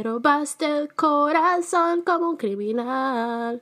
me 0.00 0.10
robaste 0.10 0.64
el 0.64 0.88
corazón 0.88 2.02
como 2.04 2.30
un 2.30 2.36
criminal. 2.36 3.60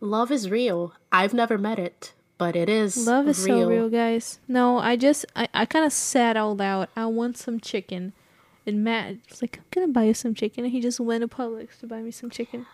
Love 0.00 0.30
is 0.32 0.48
real. 0.50 0.92
I've 1.12 1.34
never 1.34 1.58
met 1.58 1.78
it, 1.78 2.12
but 2.36 2.56
it 2.56 2.68
is 2.68 3.06
Love 3.06 3.28
is 3.28 3.44
real. 3.44 3.62
so 3.62 3.68
real, 3.68 3.88
guys. 3.88 4.40
No, 4.48 4.78
I 4.78 4.96
just 4.96 5.24
I, 5.36 5.48
I 5.54 5.66
kind 5.66 5.84
of 5.84 5.92
said 5.92 6.36
out 6.36 6.56
loud, 6.56 6.88
I 6.96 7.06
want 7.06 7.36
some 7.36 7.60
chicken. 7.60 8.12
And 8.66 8.84
Matt 8.84 9.16
was 9.30 9.40
like, 9.40 9.58
I'm 9.58 9.64
gonna 9.70 9.88
buy 9.92 10.04
you 10.04 10.14
some 10.14 10.34
chicken. 10.34 10.64
And 10.64 10.72
he 10.72 10.80
just 10.80 11.00
went 11.00 11.22
to 11.22 11.28
Publix 11.28 11.78
to 11.80 11.86
buy 11.86 12.00
me 12.02 12.10
some 12.10 12.30
chicken. 12.30 12.66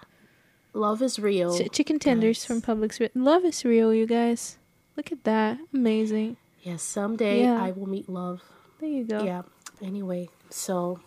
Love 0.72 1.02
is 1.02 1.18
real. 1.18 1.56
Ch- 1.56 1.70
chicken 1.70 1.98
tenders 1.98 2.38
guys. 2.38 2.46
from 2.46 2.60
Publix. 2.62 3.08
Love 3.14 3.44
is 3.44 3.64
real, 3.64 3.94
you 3.94 4.06
guys. 4.06 4.58
Look 4.96 5.12
at 5.12 5.24
that. 5.24 5.58
Amazing. 5.72 6.36
Yes, 6.62 6.82
someday 6.82 7.42
Yeah. 7.42 7.62
I 7.62 7.70
will 7.70 7.88
meet 7.88 8.08
love. 8.08 8.42
There 8.80 8.88
you 8.88 9.04
go. 9.04 9.22
Yeah. 9.22 9.42
Anyway, 9.82 10.28
so 10.50 10.98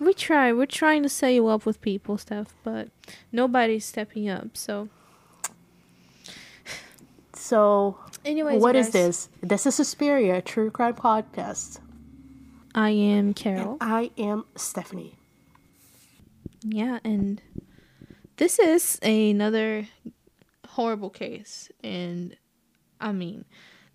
We 0.00 0.14
try. 0.14 0.52
We're 0.52 0.66
trying 0.66 1.02
to 1.02 1.08
set 1.08 1.30
you 1.30 1.48
up 1.48 1.66
with 1.66 1.80
people 1.80 2.18
stuff, 2.18 2.54
but 2.62 2.88
nobody's 3.32 3.84
stepping 3.84 4.28
up. 4.28 4.56
So, 4.56 4.88
so 7.34 7.98
anyways, 8.24 8.62
what 8.62 8.76
you 8.76 8.80
is 8.80 8.90
this? 8.90 9.28
This 9.42 9.66
is 9.66 9.74
Suspiria 9.74 10.40
True 10.40 10.70
Crime 10.70 10.94
Podcast. 10.94 11.80
I 12.74 12.90
am 12.90 13.34
Carol. 13.34 13.76
I 13.80 14.12
am 14.16 14.44
Stephanie. 14.54 15.16
Yeah, 16.62 17.00
and 17.02 17.42
this 18.36 18.60
is 18.60 19.00
another 19.02 19.88
horrible 20.68 21.10
case. 21.10 21.70
And 21.82 22.36
I 23.00 23.10
mean, 23.10 23.44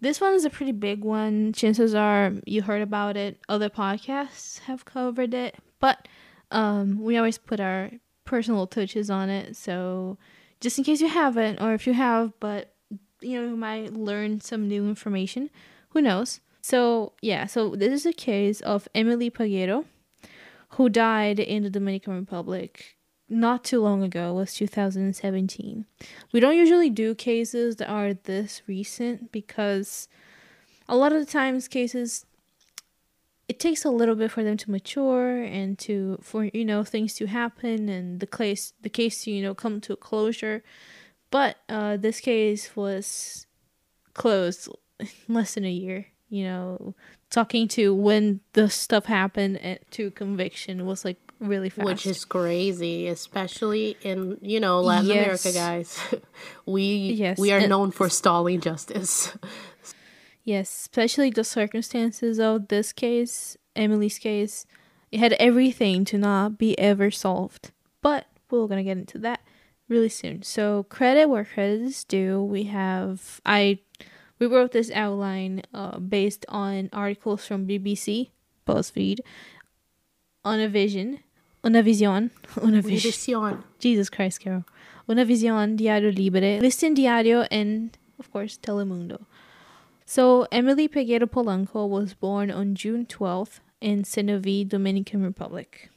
this 0.02 0.20
one 0.20 0.34
is 0.34 0.44
a 0.44 0.50
pretty 0.50 0.74
big 0.74 1.06
one. 1.06 1.54
Chances 1.54 1.96
are 1.96 2.34
you 2.46 2.62
heard 2.62 2.82
about 2.82 3.16
it. 3.16 3.40
Other 3.48 3.70
podcasts 3.70 4.60
have 4.60 4.84
covered 4.84 5.34
it. 5.34 5.56
But 5.84 6.08
um, 6.50 7.02
we 7.02 7.18
always 7.18 7.38
put 7.38 7.60
our 7.60 7.92
personal 8.24 8.68
touches 8.68 9.10
on 9.10 9.30
it. 9.30 9.58
So 9.58 10.18
just 10.62 10.78
in 10.78 10.86
case 10.86 11.02
you 11.02 11.10
haven't, 11.10 11.60
or 11.60 11.74
if 11.74 11.86
you 11.86 11.94
have, 11.94 12.32
but 12.40 12.74
you 13.20 13.42
know, 13.42 13.50
you 13.50 13.58
might 13.58 13.92
learn 13.92 14.40
some 14.40 14.70
new 14.70 14.88
information. 14.88 15.50
Who 15.90 16.00
knows? 16.00 16.40
So, 16.62 17.12
yeah, 17.22 17.48
so 17.48 17.76
this 17.76 17.92
is 17.92 18.06
a 18.06 18.14
case 18.14 18.62
of 18.62 18.88
Emily 18.96 19.30
Peguero 19.30 19.84
who 20.70 20.88
died 20.88 21.38
in 21.38 21.64
the 21.64 21.70
Dominican 21.70 22.14
Republic 22.14 22.96
not 23.28 23.66
too 23.66 23.82
long 23.82 24.04
ago. 24.04 24.30
It 24.30 24.36
was 24.36 24.54
2017. 24.54 25.86
We 26.32 26.40
don't 26.40 26.56
usually 26.56 26.92
do 26.92 27.14
cases 27.14 27.76
that 27.76 27.90
are 27.90 28.14
this 28.14 28.62
recent 28.68 29.34
because 29.34 30.08
a 30.88 30.96
lot 30.96 31.12
of 31.12 31.20
the 31.20 31.30
times 31.30 31.68
cases 31.68 32.26
it 33.54 33.60
takes 33.60 33.86
a 33.86 33.90
little 34.00 34.16
bit 34.16 34.32
for 34.32 34.44
them 34.44 34.58
to 34.58 34.72
mature 34.72 35.44
and 35.44 35.78
to 35.86 36.18
for 36.22 36.46
you 36.46 36.66
know 36.66 36.84
things 36.84 37.14
to 37.20 37.26
happen 37.28 37.88
and 37.96 38.20
the 38.20 38.28
case 38.28 38.74
the 38.82 38.90
case 38.90 39.24
to 39.24 39.32
you 39.32 39.42
know 39.46 39.54
come 39.54 39.80
to 39.82 39.94
a 39.94 39.96
closure. 40.10 40.64
But 41.30 41.58
uh, 41.70 41.98
this 41.98 42.20
case 42.20 42.76
was 42.76 43.46
closed 44.14 44.70
less 45.28 45.54
than 45.56 45.66
a 45.66 45.72
year. 45.72 46.08
You 46.30 46.46
know, 46.46 46.96
talking 47.30 47.68
to 47.78 47.94
when 47.94 48.40
the 48.54 48.68
stuff 48.70 49.06
happened 49.06 49.58
and 49.62 49.78
to 49.92 50.10
conviction 50.12 50.86
was 50.88 51.06
like 51.06 51.20
really 51.40 51.70
fast. 51.70 51.86
Which 51.86 52.06
is 52.08 52.26
crazy, 52.26 53.08
especially 53.08 53.98
in 54.02 54.40
you 54.42 54.60
know 54.60 54.82
Latin 54.82 55.12
America, 55.12 55.52
guys. 55.54 56.00
we 56.66 57.14
Yes, 57.14 57.38
we 57.38 57.52
are 57.52 57.60
and- 57.60 57.70
known 57.70 57.92
for 57.92 58.10
stalling 58.10 58.62
justice. 58.62 59.38
Yes, 60.44 60.70
especially 60.70 61.30
the 61.30 61.44
circumstances 61.44 62.40
of 62.40 62.68
this 62.68 62.92
case, 62.92 63.56
Emily's 63.76 64.20
case. 64.20 64.66
It 65.12 65.20
had 65.20 65.34
everything 65.34 66.04
to 66.06 66.18
not 66.18 66.58
be 66.58 66.78
ever 66.78 67.12
solved. 67.12 67.72
But 68.02 68.26
we're 68.50 68.68
going 68.68 68.78
to 68.80 68.84
get 68.84 68.98
into 68.98 69.18
that 69.20 69.42
really 69.88 70.10
soon. 70.10 70.44
So, 70.44 70.84
credit 70.84 71.30
where 71.30 71.46
credit 71.46 71.82
is 71.82 72.04
due. 72.04 72.44
We 72.44 72.64
have 72.64 73.40
I 73.46 73.80
we 74.40 74.48
wrote 74.48 74.72
this 74.72 74.92
outline 74.92 75.62
uh, 75.74 76.00
based 76.00 76.46
on 76.50 76.90
articles 76.92 77.46
from 77.46 77.68
BBC, 77.68 78.32
BuzzFeed, 78.68 79.20
Univision, 80.46 81.20
Univision, 81.64 82.32
Univision. 82.56 83.64
Jesus 83.80 84.10
Christ, 84.10 84.42
Carol. 84.42 84.66
Univision, 85.08 85.78
Diario 85.78 86.12
Libre, 86.12 86.60
Listin 86.60 86.94
Diario, 86.94 87.42
and 87.52 87.98
of 88.20 88.32
course 88.32 88.58
Telemundo. 88.58 89.26
So 90.06 90.48
Emily 90.52 90.88
Peguero 90.88 91.30
Polanco 91.30 91.88
was 91.88 92.14
born 92.14 92.52
on 92.52 92.76
June 92.76 93.06
12th 93.06 93.60
in 93.82 94.04
Cenoví, 94.04 94.68
Dominican 94.68 95.24
Republic. 95.24 95.90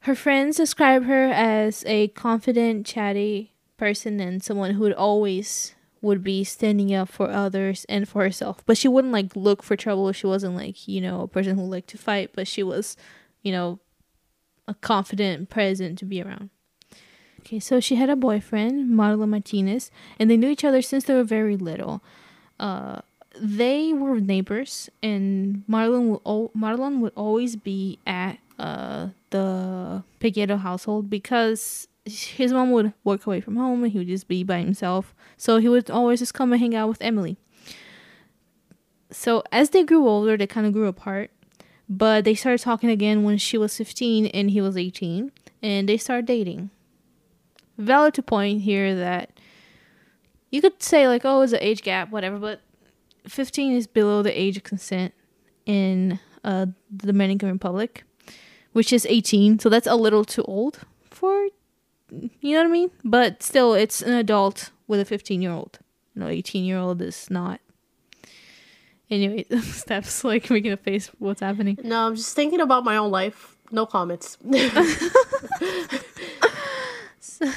Her 0.00 0.14
friends 0.14 0.56
describe 0.56 1.04
her 1.04 1.24
as 1.24 1.82
a 1.86 2.08
confident, 2.08 2.86
chatty 2.86 3.52
person 3.76 4.20
and 4.20 4.42
someone 4.42 4.72
who 4.72 4.80
would 4.80 4.92
always 4.92 5.74
would 6.02 6.22
be 6.22 6.44
standing 6.44 6.94
up 6.94 7.08
for 7.08 7.30
others 7.30 7.86
and 7.88 8.06
for 8.06 8.22
herself. 8.22 8.62
But 8.66 8.76
she 8.76 8.88
wouldn't 8.88 9.12
like 9.12 9.34
look 9.34 9.62
for 9.62 9.76
trouble. 9.76 10.12
She 10.12 10.26
wasn't 10.26 10.54
like, 10.54 10.86
you 10.86 11.00
know, 11.00 11.22
a 11.22 11.28
person 11.28 11.56
who 11.56 11.62
liked 11.62 11.88
to 11.90 11.98
fight, 11.98 12.30
but 12.34 12.46
she 12.46 12.62
was, 12.62 12.96
you 13.42 13.50
know, 13.50 13.80
a 14.68 14.74
confident 14.74 15.48
present 15.48 15.98
to 15.98 16.04
be 16.04 16.22
around. 16.22 16.50
Okay, 17.40 17.58
so 17.58 17.80
she 17.80 17.96
had 17.96 18.10
a 18.10 18.16
boyfriend, 18.16 18.90
Marlon 18.90 19.28
Martinez, 19.28 19.90
and 20.18 20.30
they 20.30 20.36
knew 20.36 20.48
each 20.48 20.64
other 20.64 20.82
since 20.82 21.04
they 21.04 21.14
were 21.14 21.24
very 21.24 21.56
little. 21.56 22.02
Uh, 22.58 23.00
they 23.36 23.92
were 23.92 24.20
neighbors, 24.20 24.88
and 25.02 25.64
Marlon 25.68 26.08
would 26.08 26.20
al- 26.24 26.52
Marlon 26.56 27.00
would 27.00 27.12
always 27.16 27.56
be 27.56 27.98
at 28.06 28.38
uh, 28.58 29.08
the 29.30 30.04
Peguero 30.20 30.58
household 30.58 31.10
because 31.10 31.88
his 32.04 32.52
mom 32.52 32.70
would 32.70 32.92
work 33.02 33.26
away 33.26 33.40
from 33.40 33.56
home 33.56 33.82
and 33.82 33.92
he 33.92 33.98
would 33.98 34.08
just 34.08 34.28
be 34.28 34.44
by 34.44 34.60
himself. 34.60 35.14
So 35.36 35.58
he 35.58 35.68
would 35.68 35.90
always 35.90 36.20
just 36.20 36.34
come 36.34 36.52
and 36.52 36.60
hang 36.60 36.74
out 36.74 36.88
with 36.88 37.02
Emily. 37.02 37.36
So 39.10 39.42
as 39.50 39.70
they 39.70 39.84
grew 39.84 40.06
older, 40.06 40.36
they 40.36 40.46
kind 40.46 40.66
of 40.66 40.72
grew 40.72 40.86
apart. 40.86 41.30
But 41.88 42.24
they 42.24 42.34
started 42.34 42.62
talking 42.62 42.90
again 42.90 43.24
when 43.24 43.38
she 43.38 43.58
was 43.58 43.76
15 43.76 44.26
and 44.26 44.50
he 44.50 44.60
was 44.60 44.76
18, 44.76 45.30
and 45.62 45.88
they 45.88 45.98
started 45.98 46.24
dating. 46.26 46.70
Valid 47.76 48.14
to 48.14 48.22
point 48.22 48.62
here 48.62 48.94
that 48.94 49.33
you 50.54 50.60
could 50.60 50.80
say, 50.80 51.08
like, 51.08 51.22
oh, 51.24 51.42
it's 51.42 51.52
an 51.52 51.58
age 51.60 51.82
gap, 51.82 52.10
whatever, 52.10 52.38
but 52.38 52.60
15 53.26 53.72
is 53.72 53.88
below 53.88 54.22
the 54.22 54.40
age 54.40 54.56
of 54.56 54.62
consent 54.62 55.12
in 55.66 56.20
uh, 56.44 56.66
the 56.92 57.08
Dominican 57.08 57.50
Republic, 57.50 58.04
which 58.72 58.92
is 58.92 59.04
18, 59.04 59.58
so 59.58 59.68
that's 59.68 59.88
a 59.88 59.96
little 59.96 60.24
too 60.24 60.44
old 60.44 60.78
for, 61.10 61.48
you 62.08 62.52
know 62.52 62.60
what 62.60 62.68
I 62.68 62.70
mean? 62.70 62.92
But 63.02 63.42
still, 63.42 63.74
it's 63.74 64.00
an 64.00 64.12
adult 64.12 64.70
with 64.86 65.00
a 65.00 65.04
15 65.04 65.42
year 65.42 65.50
old. 65.50 65.80
No, 66.14 66.28
18 66.28 66.64
year 66.64 66.78
old 66.78 67.02
is 67.02 67.28
not. 67.30 67.60
Anyway, 69.10 69.44
Steph's 69.62 70.22
like 70.22 70.48
making 70.50 70.70
a 70.70 70.76
face. 70.76 71.10
What's 71.18 71.40
happening? 71.40 71.80
No, 71.82 72.06
I'm 72.06 72.14
just 72.14 72.36
thinking 72.36 72.60
about 72.60 72.84
my 72.84 72.96
own 72.96 73.10
life. 73.10 73.56
No 73.72 73.86
comments. 73.86 74.38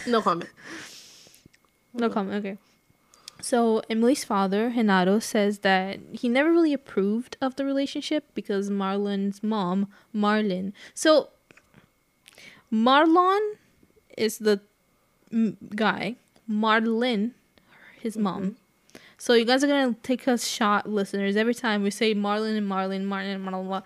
no 0.07 0.23
comment. 0.23 0.49
No 1.93 2.09
comment. 2.09 2.43
Okay. 2.43 2.57
So 3.47 3.81
Emily's 3.89 4.25
father, 4.25 4.73
Renato, 4.75 5.19
says 5.19 5.59
that 5.59 5.99
he 6.11 6.27
never 6.27 6.51
really 6.51 6.73
approved 6.73 7.37
of 7.39 7.55
the 7.55 7.63
relationship 7.63 8.25
because 8.33 8.69
Marlon's 8.69 9.41
mom, 9.41 9.87
Marlon. 10.13 10.73
So 10.93 11.29
Marlon 12.69 13.39
is 14.17 14.39
the 14.39 14.59
mm, 15.31 15.55
guy. 15.73 16.17
Marlon, 16.51 17.31
his 18.01 18.17
mom. 18.17 18.57
So 19.17 19.33
you 19.33 19.45
guys 19.45 19.63
are 19.63 19.67
gonna 19.67 19.95
take 20.03 20.27
a 20.27 20.37
shot, 20.37 20.89
listeners. 20.89 21.37
Every 21.37 21.55
time 21.55 21.83
we 21.83 21.89
say 21.89 22.13
Marlon 22.13 22.57
and 22.57 22.69
Marlon, 22.69 23.05
Marlon 23.05 23.35
and 23.35 23.47
Marlon, 23.47 23.81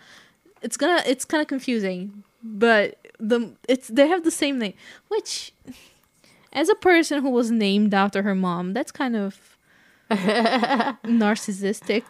it's 0.64 0.76
gonna 0.76 1.04
it's 1.06 1.24
kind 1.24 1.40
of 1.40 1.48
confusing. 1.48 2.24
But 2.42 2.98
the 3.20 3.54
it's 3.70 3.90
they 3.90 4.08
have 4.08 4.24
the 4.24 4.32
same 4.32 4.58
name, 4.58 4.74
which 5.08 5.54
as 6.52 6.68
a 6.68 6.76
person 6.76 7.22
who 7.22 7.30
was 7.30 7.52
named 7.52 7.94
after 7.94 8.24
her 8.24 8.34
mom, 8.34 8.74
that's 8.74 8.92
kind 8.92 9.16
of 9.16 9.51
narcissistic. 11.06 12.04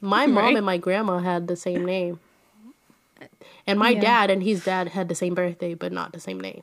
My 0.00 0.26
mom 0.26 0.44
Right? 0.44 0.56
and 0.56 0.66
my 0.66 0.76
grandma 0.78 1.18
had 1.18 1.48
the 1.48 1.56
same 1.56 1.84
name. 1.84 2.20
And 3.66 3.78
my 3.78 3.90
Yeah. 3.90 4.00
dad 4.00 4.30
and 4.30 4.42
his 4.42 4.64
dad 4.64 4.88
had 4.88 5.08
the 5.08 5.14
same 5.14 5.34
birthday, 5.34 5.74
but 5.74 5.92
not 5.92 6.12
the 6.12 6.20
same 6.20 6.40
name. 6.40 6.62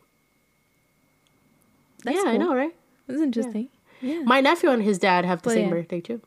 That's 2.03 2.17
yeah, 2.23 2.31
I 2.31 2.37
know, 2.37 2.53
right? 2.55 2.75
That's 3.07 3.21
interesting. 3.21 3.69
Yeah. 4.01 4.21
My 4.23 4.39
nephew 4.41 4.69
and 4.69 4.83
his 4.83 4.97
dad 4.99 5.25
have 5.25 5.41
the 5.41 5.49
But 5.49 5.53
same 5.53 5.65
yeah. 5.69 5.75
birthday 5.75 6.01
too, 6.01 6.21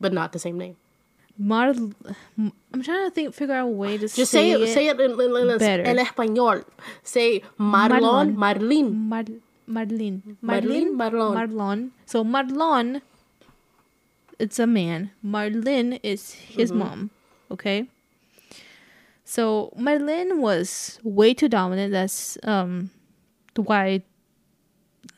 but 0.00 0.12
not 0.12 0.32
the 0.32 0.38
same 0.38 0.58
name. 0.58 0.76
Mar- 1.36 1.74
I'm 2.38 2.82
trying 2.82 3.04
to 3.06 3.10
think, 3.10 3.34
figure 3.34 3.54
out 3.54 3.64
a 3.66 3.70
way 3.70 3.96
to 3.98 4.06
Just 4.06 4.30
say, 4.30 4.52
say 4.52 4.62
it. 4.62 4.74
Say 4.74 4.86
it 4.88 5.00
in, 5.00 5.12
in, 5.20 5.36
in, 5.36 5.50
in 5.60 5.96
español. 6.06 6.64
Say 7.02 7.40
Marlon, 7.58 8.36
Marlene. 8.36 8.92
Mar- 8.94 9.24
Marlene. 9.68 10.20
Marlene, 10.44 10.90
Marlon. 10.94 11.34
Marlon. 11.34 11.90
So 12.06 12.22
Marlon 12.24 13.00
it's 14.44 14.58
a 14.58 14.66
man. 14.66 15.10
Marlene 15.24 15.98
is 16.02 16.32
his 16.34 16.70
mom. 16.70 17.10
Okay. 17.50 17.88
So 19.24 19.72
Marlene 19.78 20.38
was 20.38 21.00
way 21.02 21.32
too 21.32 21.48
dominant. 21.48 21.92
That's 21.92 22.36
um 22.44 22.90
why 23.56 24.02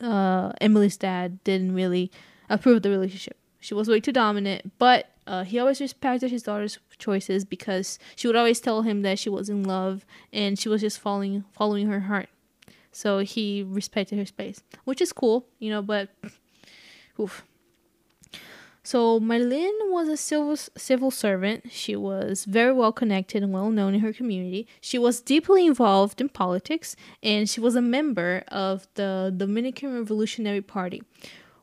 uh 0.01 0.53
Emily's 0.61 0.97
dad 0.97 1.43
didn't 1.43 1.73
really 1.75 2.09
approve 2.49 2.77
of 2.77 2.83
the 2.83 2.89
relationship. 2.89 3.37
She 3.59 3.73
was 3.73 3.89
way 3.89 3.99
too 3.99 4.13
dominant, 4.13 4.71
but 4.79 5.11
uh, 5.27 5.43
he 5.43 5.59
always 5.59 5.81
respected 5.81 6.31
his 6.31 6.43
daughter's 6.43 6.79
choices 6.97 7.43
because 7.43 7.99
she 8.15 8.27
would 8.27 8.37
always 8.37 8.61
tell 8.61 8.83
him 8.83 9.01
that 9.01 9.19
she 9.19 9.29
was 9.29 9.49
in 9.49 9.65
love 9.65 10.05
and 10.31 10.57
she 10.57 10.69
was 10.69 10.79
just 10.79 10.99
following 10.99 11.43
following 11.51 11.87
her 11.87 11.99
heart. 12.01 12.29
So 12.93 13.19
he 13.19 13.61
respected 13.67 14.17
her 14.19 14.25
space, 14.25 14.61
which 14.85 15.01
is 15.01 15.11
cool, 15.11 15.45
you 15.59 15.69
know. 15.69 15.81
But 15.81 16.09
oof. 17.19 17.43
So 18.87 19.19
Marlene 19.19 19.91
was 19.91 20.07
a 20.07 20.15
civil 20.15 20.55
civil 20.55 21.11
servant. 21.11 21.73
She 21.73 21.97
was 21.97 22.45
very 22.45 22.71
well 22.71 22.93
connected 22.93 23.43
and 23.43 23.51
well 23.51 23.69
known 23.69 23.95
in 23.95 23.99
her 23.99 24.13
community. 24.13 24.65
She 24.79 24.97
was 24.97 25.19
deeply 25.19 25.65
involved 25.65 26.21
in 26.21 26.29
politics, 26.29 26.95
and 27.21 27.49
she 27.49 27.59
was 27.59 27.75
a 27.75 27.81
member 27.81 28.45
of 28.47 28.87
the 28.93 29.33
Dominican 29.35 29.93
Revolutionary 29.93 30.61
Party, 30.61 31.03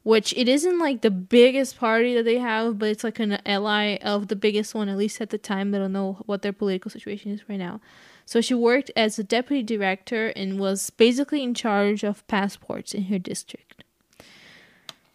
which 0.03 0.35
it 0.37 0.51
isn't 0.51 0.79
like 0.79 1.01
the 1.01 1.11
biggest 1.11 1.79
party 1.79 2.15
that 2.15 2.27
they 2.27 2.37
have, 2.37 2.79
but 2.79 2.91
it's 2.91 3.05
like 3.05 3.19
an 3.19 3.39
ally 3.47 3.97
of 4.03 4.29
the 4.29 4.37
biggest 4.37 4.75
one, 4.75 4.91
at 4.91 4.99
least 4.99 5.19
at 5.23 5.31
the 5.31 5.39
time. 5.39 5.75
I 5.75 5.79
don't 5.79 5.95
know 5.95 6.19
what 6.27 6.43
their 6.43 6.53
political 6.53 6.91
situation 6.91 7.33
is 7.33 7.49
right 7.49 7.59
now. 7.59 7.81
So 8.27 8.43
she 8.43 8.53
worked 8.53 8.91
as 8.97 9.19
a 9.19 9.25
deputy 9.25 9.63
director 9.63 10.27
and 10.37 10.61
was 10.61 10.91
basically 10.91 11.43
in 11.43 11.55
charge 11.55 12.05
of 12.05 12.27
passports 12.27 12.93
in 12.93 13.05
her 13.05 13.19
district. 13.19 13.83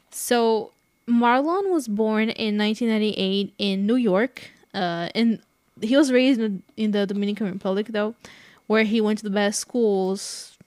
So 0.09 0.71
Marlon 1.09 1.71
was 1.71 1.87
born 1.87 2.29
in 2.29 2.57
1998 2.57 3.53
in 3.57 3.85
New 3.87 3.95
York, 3.95 4.51
uh, 4.73 5.09
and 5.15 5.41
he 5.81 5.97
was 5.97 6.11
raised 6.11 6.39
in, 6.39 6.61
in 6.77 6.91
the 6.91 7.05
Dominican 7.07 7.51
Republic, 7.51 7.87
though, 7.89 8.15
where 8.67 8.83
he 8.83 9.01
went 9.01 9.17
to 9.19 9.23
the 9.23 9.29
best 9.31 9.59
schools. 9.59 10.57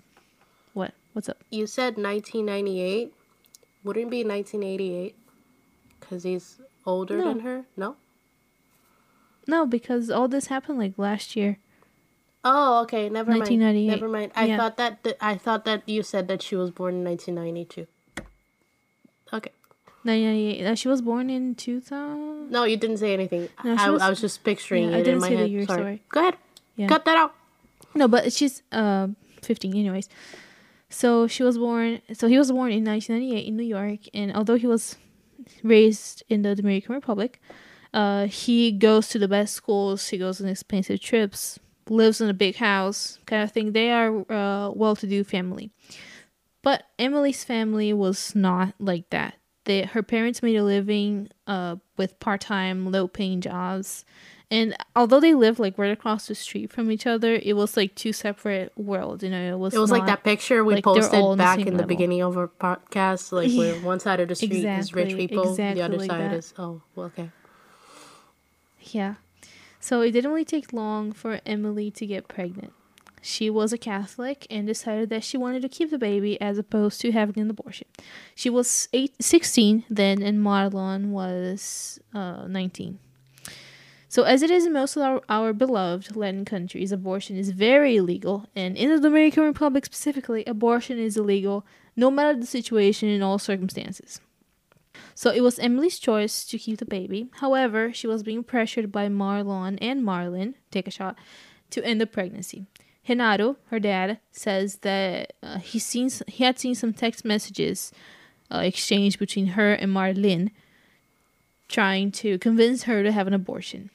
What? 0.75 0.93
What's 1.13 1.29
up? 1.29 1.39
You 1.51 1.67
said 1.67 1.97
1998. 1.97 3.13
Wouldn't 3.85 4.07
it 4.07 4.11
be 4.11 4.25
1988? 4.25 5.15
Because 6.01 6.23
he's 6.25 6.61
older 6.85 7.19
No. 7.19 7.25
than 7.29 7.41
her? 7.41 7.65
No? 7.77 7.97
No, 9.47 9.67
because 9.67 10.11
all 10.11 10.29
this 10.29 10.47
happened 10.47 10.79
like 10.79 10.99
last 10.99 11.35
year. 11.37 11.59
Oh, 12.45 12.83
okay. 12.83 13.09
Never 13.09 13.31
mind. 13.31 13.41
1998. 13.43 13.87
Never 13.87 14.09
mind. 14.09 14.33
I 14.35 14.47
Yeah. 14.47 14.57
thought 14.57 14.77
that, 14.77 15.03
that 15.05 15.17
I 15.21 15.37
thought 15.37 15.65
that 15.65 15.89
you 15.89 16.03
said 16.03 16.27
that 16.29 16.43
she 16.43 16.57
was 16.57 16.71
born 16.71 16.95
in 16.97 17.05
1992. 17.05 17.87
Okay. 19.33 19.51
1998. 20.05 20.67
Uh, 20.67 20.75
she 20.75 20.89
was 20.89 21.01
born 21.03 21.31
in 21.31 21.55
2000. 21.55 22.51
No, 22.51 22.65
you 22.65 22.77
didn't 22.77 22.99
say 22.99 23.13
anything. 23.15 23.49
No, 23.65 23.77
I, 23.79 23.91
was- 23.91 24.03
I 24.03 24.11
was 24.11 24.21
just 24.21 24.43
picturing 24.45 24.85
Yeah, 24.91 24.97
it 24.97 24.99
in 25.01 25.05
didn't 25.05 25.21
my 25.21 25.29
say 25.29 25.35
the 25.37 25.41
head. 25.43 25.51
year, 25.51 25.67
sorry. 25.67 25.81
sorry. 25.83 26.03
Go 26.09 26.21
ahead. 26.21 26.37
Yeah. 26.77 26.89
Cut 26.89 27.05
that 27.05 27.17
out. 27.17 27.35
No, 27.95 28.09
but 28.09 28.33
she's 28.33 28.63
uh 28.73 29.09
15 29.43 29.77
anyways. 29.77 30.09
So 30.89 31.27
she 31.27 31.43
was 31.43 31.59
born 31.59 32.01
so 32.13 32.27
he 32.29 32.39
was 32.39 32.51
born 32.51 32.73
in 32.73 32.85
1998 32.85 33.47
in 33.47 33.57
New 33.57 33.63
York 33.65 34.01
and 34.15 34.35
although 34.35 34.57
he 34.57 34.67
was 34.67 34.97
raised 35.63 36.23
in 36.29 36.43
the 36.43 36.55
Dominican 36.55 36.95
Republic, 36.95 37.41
uh 37.93 38.27
he 38.27 38.73
goes 38.73 39.09
to 39.09 39.19
the 39.19 39.29
best 39.29 39.55
schools, 39.55 40.09
he 40.09 40.19
goes 40.19 40.41
on 40.41 40.49
expensive 40.49 41.01
trips, 41.01 41.59
lives 41.89 42.21
in 42.21 42.29
a 42.29 42.35
big 42.35 42.57
house, 42.57 43.19
kind 43.27 43.43
of 43.43 43.53
thing. 43.53 43.73
They 43.73 43.91
are 43.91 44.11
uh 44.31 44.71
well-to-do 44.71 45.25
family. 45.25 45.71
But 46.63 46.85
Emily's 46.99 47.43
family 47.45 47.93
was 47.93 48.35
not 48.37 48.75
like 48.79 49.11
that. 49.11 49.35
They 49.65 49.83
her 49.83 50.03
parents 50.03 50.43
made 50.43 50.57
a 50.57 50.65
living 50.65 51.29
uh 51.47 51.77
with 51.97 52.19
part-time 52.21 52.91
low-paying 52.91 53.41
jobs. 53.41 54.05
And 54.51 54.77
although 54.95 55.19
they 55.21 55.33
lived 55.33 55.59
like 55.59 55.79
right 55.79 55.93
across 55.93 56.27
the 56.27 56.35
street 56.35 56.71
from 56.71 56.91
each 56.91 57.07
other, 57.07 57.41
it 57.43 57.55
was 57.57 57.75
like 57.75 57.95
two 57.95 58.13
separate 58.13 58.71
worlds. 58.77 59.25
You 59.25 59.31
know, 59.31 59.55
it 59.55 59.59
was 59.59 59.73
It 59.73 59.79
was 59.79 59.91
like 59.91 60.05
that 60.05 60.25
picture 60.25 60.63
we 60.63 60.75
like, 60.75 60.85
posted 60.85 61.13
the 61.13 61.37
back 61.37 61.57
same 61.59 61.69
in 61.69 61.75
the 61.75 61.79
level. 61.79 61.89
beginning 61.89 62.21
of 62.21 62.37
our 62.37 62.49
podcast, 62.49 63.33
like 63.33 63.51
where 63.53 63.75
one 63.81 63.99
side 63.99 64.21
of 64.21 64.29
the 64.29 64.35
street 64.35 64.53
is 64.53 64.93
rich 64.93 65.13
Exactly, 65.15 65.27
people, 65.29 65.55
the 65.55 65.81
other 65.81 65.97
like 65.97 66.11
side 66.11 66.21
that. 66.21 66.35
is 66.35 66.53
oh, 66.59 66.83
well, 66.95 67.07
okay. 67.07 67.31
Yeah. 68.81 69.15
So 69.81 70.03
it 70.03 70.11
didn't 70.13 70.33
really 70.33 70.45
take 70.45 70.73
long 70.75 71.13
for 71.13 71.41
Emily 71.47 71.91
to 71.93 72.07
get 72.07 72.29
pregnant. 72.29 72.75
She 73.25 73.49
was 73.49 73.73
a 73.73 73.79
Catholic 73.79 74.47
and 74.51 74.67
decided 74.67 75.09
that 75.11 75.23
she 75.23 75.37
wanted 75.39 75.63
to 75.63 75.69
keep 75.69 75.91
the 75.91 75.99
baby 75.99 76.39
as 76.41 76.59
opposed 76.59 77.01
to 77.01 77.13
having 77.13 77.41
an 77.41 77.49
abortion. 77.49 77.87
She 78.35 78.51
was 78.51 78.89
eight, 78.93 79.15
16 79.23 79.85
then, 79.89 80.21
and 80.21 80.41
Marlon 80.41 81.11
was 81.11 82.01
uh, 82.13 82.49
19. 82.49 82.99
So, 84.09 84.25
as 84.25 84.43
it 84.43 84.51
is 84.51 84.67
in 84.67 84.73
most 84.73 84.97
of 84.97 85.03
our, 85.03 85.23
our 85.29 85.53
beloved 85.53 86.17
Latin 86.17 86.45
countries, 86.45 86.93
abortion 86.93 87.37
is 87.37 87.51
very 87.51 87.97
illegal, 87.97 88.47
and 88.55 88.77
in 88.77 88.91
the 88.91 89.01
Dominican 89.01 89.45
Republic 89.45 89.87
specifically, 89.87 90.45
abortion 90.45 90.99
is 90.99 91.17
illegal 91.17 91.65
no 91.97 92.11
matter 92.11 92.39
the 92.39 92.45
situation 92.45 93.09
in 93.09 93.23
all 93.23 93.39
circumstances. 93.39 94.21
So 95.15 95.31
it 95.31 95.43
was 95.43 95.59
Emily's 95.59 95.99
choice 95.99 96.45
to 96.47 96.59
keep 96.59 96.79
the 96.79 96.85
baby. 96.85 97.29
However, 97.35 97.93
she 97.93 98.07
was 98.07 98.23
being 98.23 98.43
pressured 98.43 98.91
by 98.91 99.09
Marlon 99.09 99.79
and 99.81 100.03
Marlon, 100.03 100.55
take 100.71 100.89
a 100.89 100.91
shot, 100.91 101.17
to 101.71 101.85
end 101.85 102.01
the 102.01 102.07
pregnancy. 102.07 102.67
Renato, 103.09 103.57
her 103.71 103.81
dad, 103.81 104.19
says 104.31 104.77
that 104.77 105.33
uh, 105.43 105.59
he 105.59 105.79
seen 105.79 106.09
he 106.29 106.45
had 106.45 106.59
seen 106.59 106.75
some 106.75 106.93
text 106.93 107.25
messages 107.25 107.93
uh, 108.51 108.59
exchanged 108.59 109.19
between 109.19 109.49
her 109.49 109.73
and 109.73 109.93
Marlene, 109.93 110.51
trying 111.69 112.13
to 112.13 112.39
convince 112.39 112.85
her 112.85 113.03
to 113.03 113.13
have 113.13 113.27
an 113.27 113.35
abortion. 113.35 113.91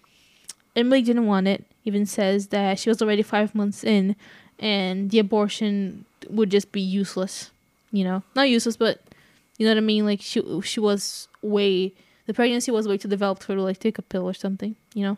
Emily 0.76 1.02
didn't 1.02 1.26
want 1.26 1.48
it. 1.48 1.66
Even 1.86 2.06
says 2.06 2.48
that 2.48 2.80
she 2.80 2.90
was 2.90 3.02
already 3.02 3.24
five 3.24 3.56
months 3.56 3.84
in, 3.84 4.16
and 4.60 5.10
the 5.10 5.20
abortion 5.20 6.06
would 6.30 6.50
just 6.50 6.72
be 6.74 6.82
useless. 6.82 7.52
You 7.92 8.04
know, 8.04 8.24
not 8.36 8.50
useless, 8.50 8.76
but 8.76 9.02
you 9.58 9.66
know 9.66 9.72
what 9.72 9.78
I 9.78 9.82
mean? 9.82 10.06
Like 10.06 10.22
she 10.22 10.44
she 10.62 10.82
was 10.82 11.30
way 11.42 11.94
the 12.26 12.34
pregnancy 12.34 12.72
was 12.72 12.88
way 12.88 12.98
too 12.98 13.08
developed 13.08 13.44
for 13.44 13.54
her 13.54 13.58
to 13.58 13.64
like 13.64 13.80
take 13.80 13.98
a 13.98 14.02
pill 14.02 14.24
or 14.24 14.34
something, 14.34 14.76
you 14.94 15.04
know. 15.04 15.18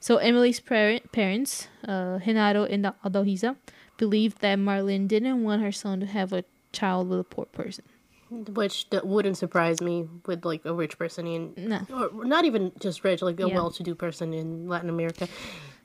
So 0.00 0.16
Emily's 0.18 0.60
parent, 0.60 1.10
parents, 1.12 1.68
uh, 1.86 2.18
Renato 2.26 2.64
and 2.64 2.84
Adalgisa, 3.04 3.56
believed 3.96 4.40
that 4.40 4.58
Marlene 4.58 5.08
didn't 5.08 5.42
want 5.42 5.62
her 5.62 5.72
son 5.72 6.00
to 6.00 6.06
have 6.06 6.32
a 6.32 6.44
child 6.72 7.08
with 7.08 7.20
a 7.20 7.24
poor 7.24 7.46
person. 7.46 7.84
Which 8.30 8.90
that 8.90 9.06
wouldn't 9.06 9.36
surprise 9.38 9.80
me 9.80 10.08
with 10.26 10.44
like 10.44 10.64
a 10.64 10.74
rich 10.74 10.98
person 10.98 11.26
in, 11.26 11.54
No. 11.56 11.80
or 12.14 12.24
not 12.24 12.44
even 12.44 12.72
just 12.80 13.04
rich, 13.04 13.22
like 13.22 13.38
a 13.40 13.48
Yeah. 13.48 13.54
well-to-do 13.54 13.94
person 13.94 14.34
in 14.34 14.68
Latin 14.68 14.90
America. 14.90 15.28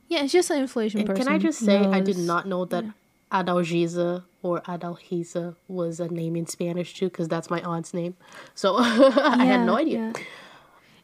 Yeah, 0.08 0.24
it's 0.24 0.32
just 0.32 0.50
an 0.50 0.58
inflation 0.60 1.00
And 1.00 1.08
person. 1.08 1.24
can 1.24 1.32
I 1.32 1.38
just 1.38 1.60
say, 1.60 1.78
I 1.78 2.00
did 2.00 2.18
not 2.18 2.46
know 2.46 2.64
that 2.66 2.84
Adalgisa 3.30 4.24
or 4.42 4.60
Adalgisa 4.62 5.56
was 5.68 6.00
a 6.00 6.08
name 6.08 6.36
in 6.36 6.46
Spanish 6.46 6.94
too, 6.94 7.06
because 7.06 7.28
that's 7.28 7.48
my 7.48 7.60
aunt's 7.62 7.94
name. 7.94 8.16
So 8.54 8.76
I 8.78 9.44
had 9.44 9.64
no 9.64 9.76
idea. 9.76 10.12
yeah. 10.14 10.22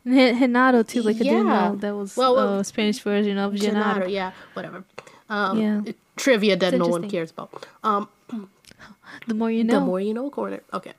And 0.09 0.75
Re- 0.75 0.85
too, 0.85 1.03
like 1.03 1.19
Yeah. 1.21 1.43
know 1.43 1.77
that 1.77 1.95
was 1.95 2.17
Well, 2.17 2.35
well, 2.35 2.59
a 2.61 2.65
Spanish 2.65 3.01
version 3.01 3.39
of 3.39 3.55
Gennaro. 3.55 3.95
Gennaro, 3.95 4.07
yeah, 4.09 4.33
whatever. 4.55 4.85
Um, 5.29 5.59
Yeah. 5.59 5.81
Trivia 6.17 6.57
that 6.57 6.75
It's 6.75 6.79
no 6.79 6.89
one 6.89 7.09
cares 7.09 7.31
about. 7.31 7.67
Um, 7.85 8.09
The 9.27 9.35
more 9.35 9.51
you 9.51 9.65
know. 9.65 9.75
The 9.75 9.81
more 9.81 10.01
you 10.01 10.15
know 10.15 10.31
corner. 10.31 10.61
Okay. 10.73 10.93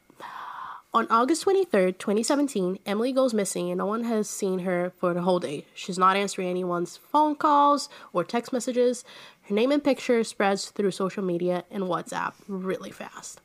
On 0.92 1.06
August 1.12 1.46
23rd, 1.46 2.00
2017, 2.00 2.80
Emily 2.86 3.12
goes 3.12 3.32
missing 3.32 3.70
and 3.70 3.78
no 3.78 3.86
one 3.86 4.06
has 4.06 4.28
seen 4.28 4.60
her 4.60 4.92
for 4.98 5.14
the 5.14 5.22
whole 5.22 5.40
day. 5.40 5.66
She's 5.76 6.00
not 6.00 6.18
answering 6.18 6.48
anyone's 6.48 6.98
phone 6.98 7.36
calls 7.36 7.90
or 8.12 8.24
text 8.24 8.52
messages. 8.52 9.06
Her 9.44 9.54
name 9.54 9.72
and 9.72 9.84
picture 9.84 10.24
spreads 10.24 10.72
through 10.72 10.92
social 10.92 11.24
media 11.24 11.64
and 11.70 11.84
WhatsApp 11.84 12.34
really 12.48 12.90
fast. 12.90 13.40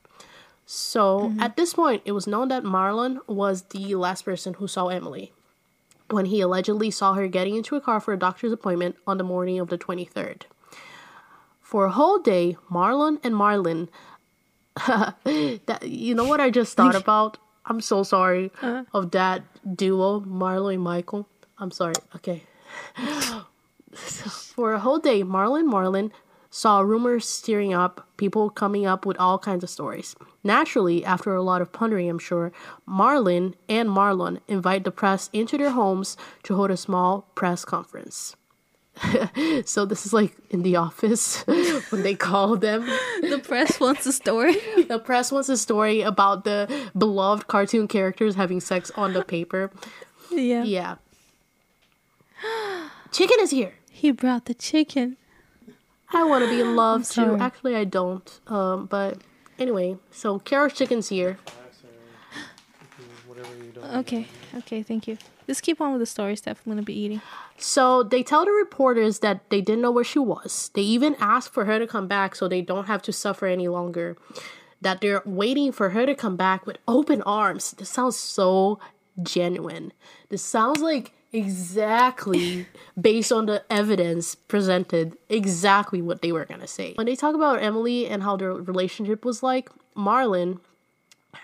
So 0.65 1.33
at 1.39 1.55
this 1.55 1.75
point, 1.75 2.01
it 2.05 2.13
was 2.13 2.25
known 2.25 2.47
that 2.47 2.63
Marlon 2.63 3.19
was 3.27 3.63
the 3.69 3.93
last 3.93 4.23
person 4.25 4.55
who 4.55 4.67
saw 4.67 4.87
Emily 4.87 5.31
when 6.09 6.25
he 6.25 6.41
allegedly 6.41 6.91
saw 6.91 7.13
her 7.13 7.27
getting 7.27 7.55
into 7.55 7.75
a 7.75 7.81
car 7.81 7.99
for 7.99 8.13
a 8.13 8.19
doctor's 8.19 8.51
appointment 8.51 8.95
on 9.07 9.17
the 9.17 9.23
morning 9.23 9.59
of 9.59 9.69
the 9.69 9.77
23rd. 9.77 10.43
For 11.61 11.85
a 11.85 11.91
whole 11.91 12.19
day, 12.19 12.57
Marlon 12.69 13.19
and 13.23 13.35
Marlin 13.35 13.89
that 14.85 15.79
you 15.83 16.13
know 16.13 16.25
what 16.25 16.39
I 16.39 16.49
just 16.49 16.75
thought 16.77 16.95
about? 16.95 17.37
I'm 17.65 17.81
so 17.81 18.03
sorry 18.03 18.51
uh-huh. 18.61 18.83
of 18.93 19.11
that 19.11 19.43
duo, 19.75 20.19
Marlo 20.19 20.71
and 20.73 20.83
Michael. 20.83 21.27
I'm 21.57 21.71
sorry. 21.71 21.95
Okay. 22.15 22.43
For 23.95 24.73
a 24.73 24.79
whole 24.79 24.99
day, 24.99 25.23
Marlon 25.23 25.65
Marlin 25.65 26.11
saw 26.55 26.79
rumors 26.79 27.27
stirring 27.27 27.73
up, 27.73 28.07
people 28.15 28.49
coming 28.49 28.85
up 28.85 29.05
with 29.05 29.17
all 29.17 29.37
kinds 29.37 29.61
of 29.61 29.69
stories. 29.69 30.15
Naturally, 30.41 31.03
after 31.03 31.35
a 31.35 31.41
lot 31.41 31.61
of 31.61 31.73
pondering, 31.73 32.09
I'm 32.09 32.17
sure, 32.17 32.53
Marlin 32.85 33.55
and 33.67 33.89
Marlon 33.89 34.39
invite 34.47 34.85
the 34.85 34.91
press 34.91 35.29
into 35.33 35.57
their 35.57 35.71
homes 35.71 36.15
to 36.43 36.55
hold 36.55 36.71
a 36.71 36.77
small 36.77 37.29
press 37.35 37.65
conference. 37.65 38.37
so 39.65 39.83
this 39.83 40.05
is 40.05 40.13
like 40.13 40.37
in 40.49 40.63
the 40.63 40.77
office 40.77 41.43
when 41.89 42.03
they 42.03 42.15
call 42.15 42.55
them. 42.55 42.85
The 43.19 43.41
press 43.43 43.77
wants 43.81 44.05
a 44.05 44.13
story. 44.13 44.55
The 44.87 44.99
press 44.99 45.33
wants 45.33 45.49
a 45.49 45.57
story 45.57 45.99
about 45.99 46.45
the 46.45 46.69
beloved 46.97 47.47
cartoon 47.47 47.89
characters 47.89 48.35
having 48.35 48.61
sex 48.61 48.91
on 48.95 49.11
the 49.11 49.25
paper. 49.25 49.71
Yeah. 50.31 50.63
Yeah. 50.63 50.95
Chicken 53.11 53.41
is 53.41 53.51
here. 53.51 53.73
He 53.91 54.11
brought 54.11 54.45
the 54.45 54.53
chicken. 54.53 55.17
I 56.13 56.23
want 56.23 56.43
to 56.43 56.49
be 56.49 56.61
in 56.61 56.75
love 56.75 57.09
too. 57.09 57.37
Actually, 57.39 57.75
I 57.75 57.83
don't. 57.83 58.39
Um, 58.47 58.85
but 58.85 59.17
anyway, 59.59 59.97
so 60.11 60.39
Carol's 60.39 60.73
chicken's 60.73 61.09
here. 61.09 61.37
Whatever 63.27 63.55
you 63.55 63.71
don't. 63.71 63.95
Okay. 63.97 64.27
Okay. 64.57 64.83
Thank 64.83 65.07
you. 65.07 65.17
Just 65.47 65.61
keep 65.61 65.79
on 65.81 65.91
with 65.91 66.01
the 66.01 66.05
story 66.05 66.35
Steph. 66.35 66.61
I'm 66.65 66.71
gonna 66.71 66.81
be 66.81 66.97
eating. 66.97 67.21
So 67.57 68.03
they 68.03 68.23
tell 68.23 68.45
the 68.45 68.51
reporters 68.51 69.19
that 69.19 69.49
they 69.49 69.61
didn't 69.61 69.81
know 69.81 69.91
where 69.91 70.03
she 70.03 70.19
was. 70.19 70.71
They 70.73 70.81
even 70.81 71.15
ask 71.19 71.51
for 71.51 71.65
her 71.65 71.79
to 71.79 71.87
come 71.87 72.07
back 72.07 72.35
so 72.35 72.47
they 72.47 72.61
don't 72.61 72.85
have 72.85 73.01
to 73.03 73.13
suffer 73.13 73.45
any 73.45 73.67
longer. 73.67 74.17
That 74.81 75.01
they're 75.01 75.21
waiting 75.25 75.71
for 75.71 75.89
her 75.89 76.05
to 76.05 76.15
come 76.15 76.35
back 76.35 76.65
with 76.65 76.77
open 76.87 77.21
arms. 77.23 77.71
This 77.71 77.89
sounds 77.89 78.17
so 78.17 78.79
genuine. 79.21 79.93
This 80.29 80.43
sounds 80.43 80.81
like 80.81 81.13
exactly 81.35 82.65
based 82.99 83.31
on 83.31 83.45
the 83.45 83.63
evidence 83.69 84.35
presented, 84.35 85.17
exactly 85.29 86.01
what 86.01 86.21
they 86.21 86.31
were 86.31 86.45
gonna 86.45 86.67
say. 86.67 86.93
When 86.95 87.05
they 87.05 87.15
talk 87.15 87.35
about 87.35 87.61
Emily 87.61 88.07
and 88.07 88.23
how 88.23 88.37
their 88.37 88.53
relationship 88.53 89.25
was 89.25 89.43
like, 89.43 89.69
Marlon 89.95 90.59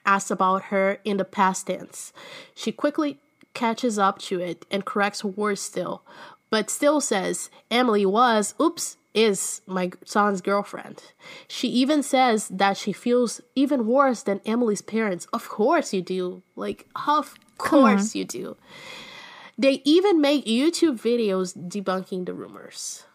asks 0.06 0.32
about 0.32 0.64
her 0.66 1.00
in 1.04 1.18
the 1.18 1.26
past 1.26 1.68
tense. 1.68 2.14
She 2.56 2.72
quickly 2.72 3.20
catches 3.54 4.00
up 4.00 4.20
to 4.20 4.40
it 4.40 4.66
and 4.72 4.86
corrects 4.86 5.22
her 5.22 5.28
words 5.28 5.62
still, 5.62 6.04
but 6.50 6.70
still 6.70 7.02
says 7.02 7.50
Emily 7.70 8.06
was, 8.06 8.54
oops, 8.60 8.98
is 9.14 9.62
my 9.68 9.92
son's 10.06 10.40
girlfriend. 10.40 11.04
She 11.48 11.68
even 11.68 12.02
says 12.02 12.48
that 12.48 12.78
she 12.78 12.94
feels 12.94 13.42
even 13.56 13.86
worse 13.86 14.24
than 14.24 14.40
Emily's 14.46 14.82
parents. 14.82 15.28
Of 15.34 15.50
course 15.50 15.94
you 15.94 16.02
do. 16.02 16.44
Like, 16.56 16.88
of 17.08 17.36
course 17.58 18.16
you 18.16 18.24
do. 18.24 18.56
They 19.58 19.82
even 19.84 20.22
make 20.22 20.46
YouTube 20.46 21.00
videos 21.00 21.56
debunking 21.56 22.26
the 22.26 22.34
rumors. 22.34 23.06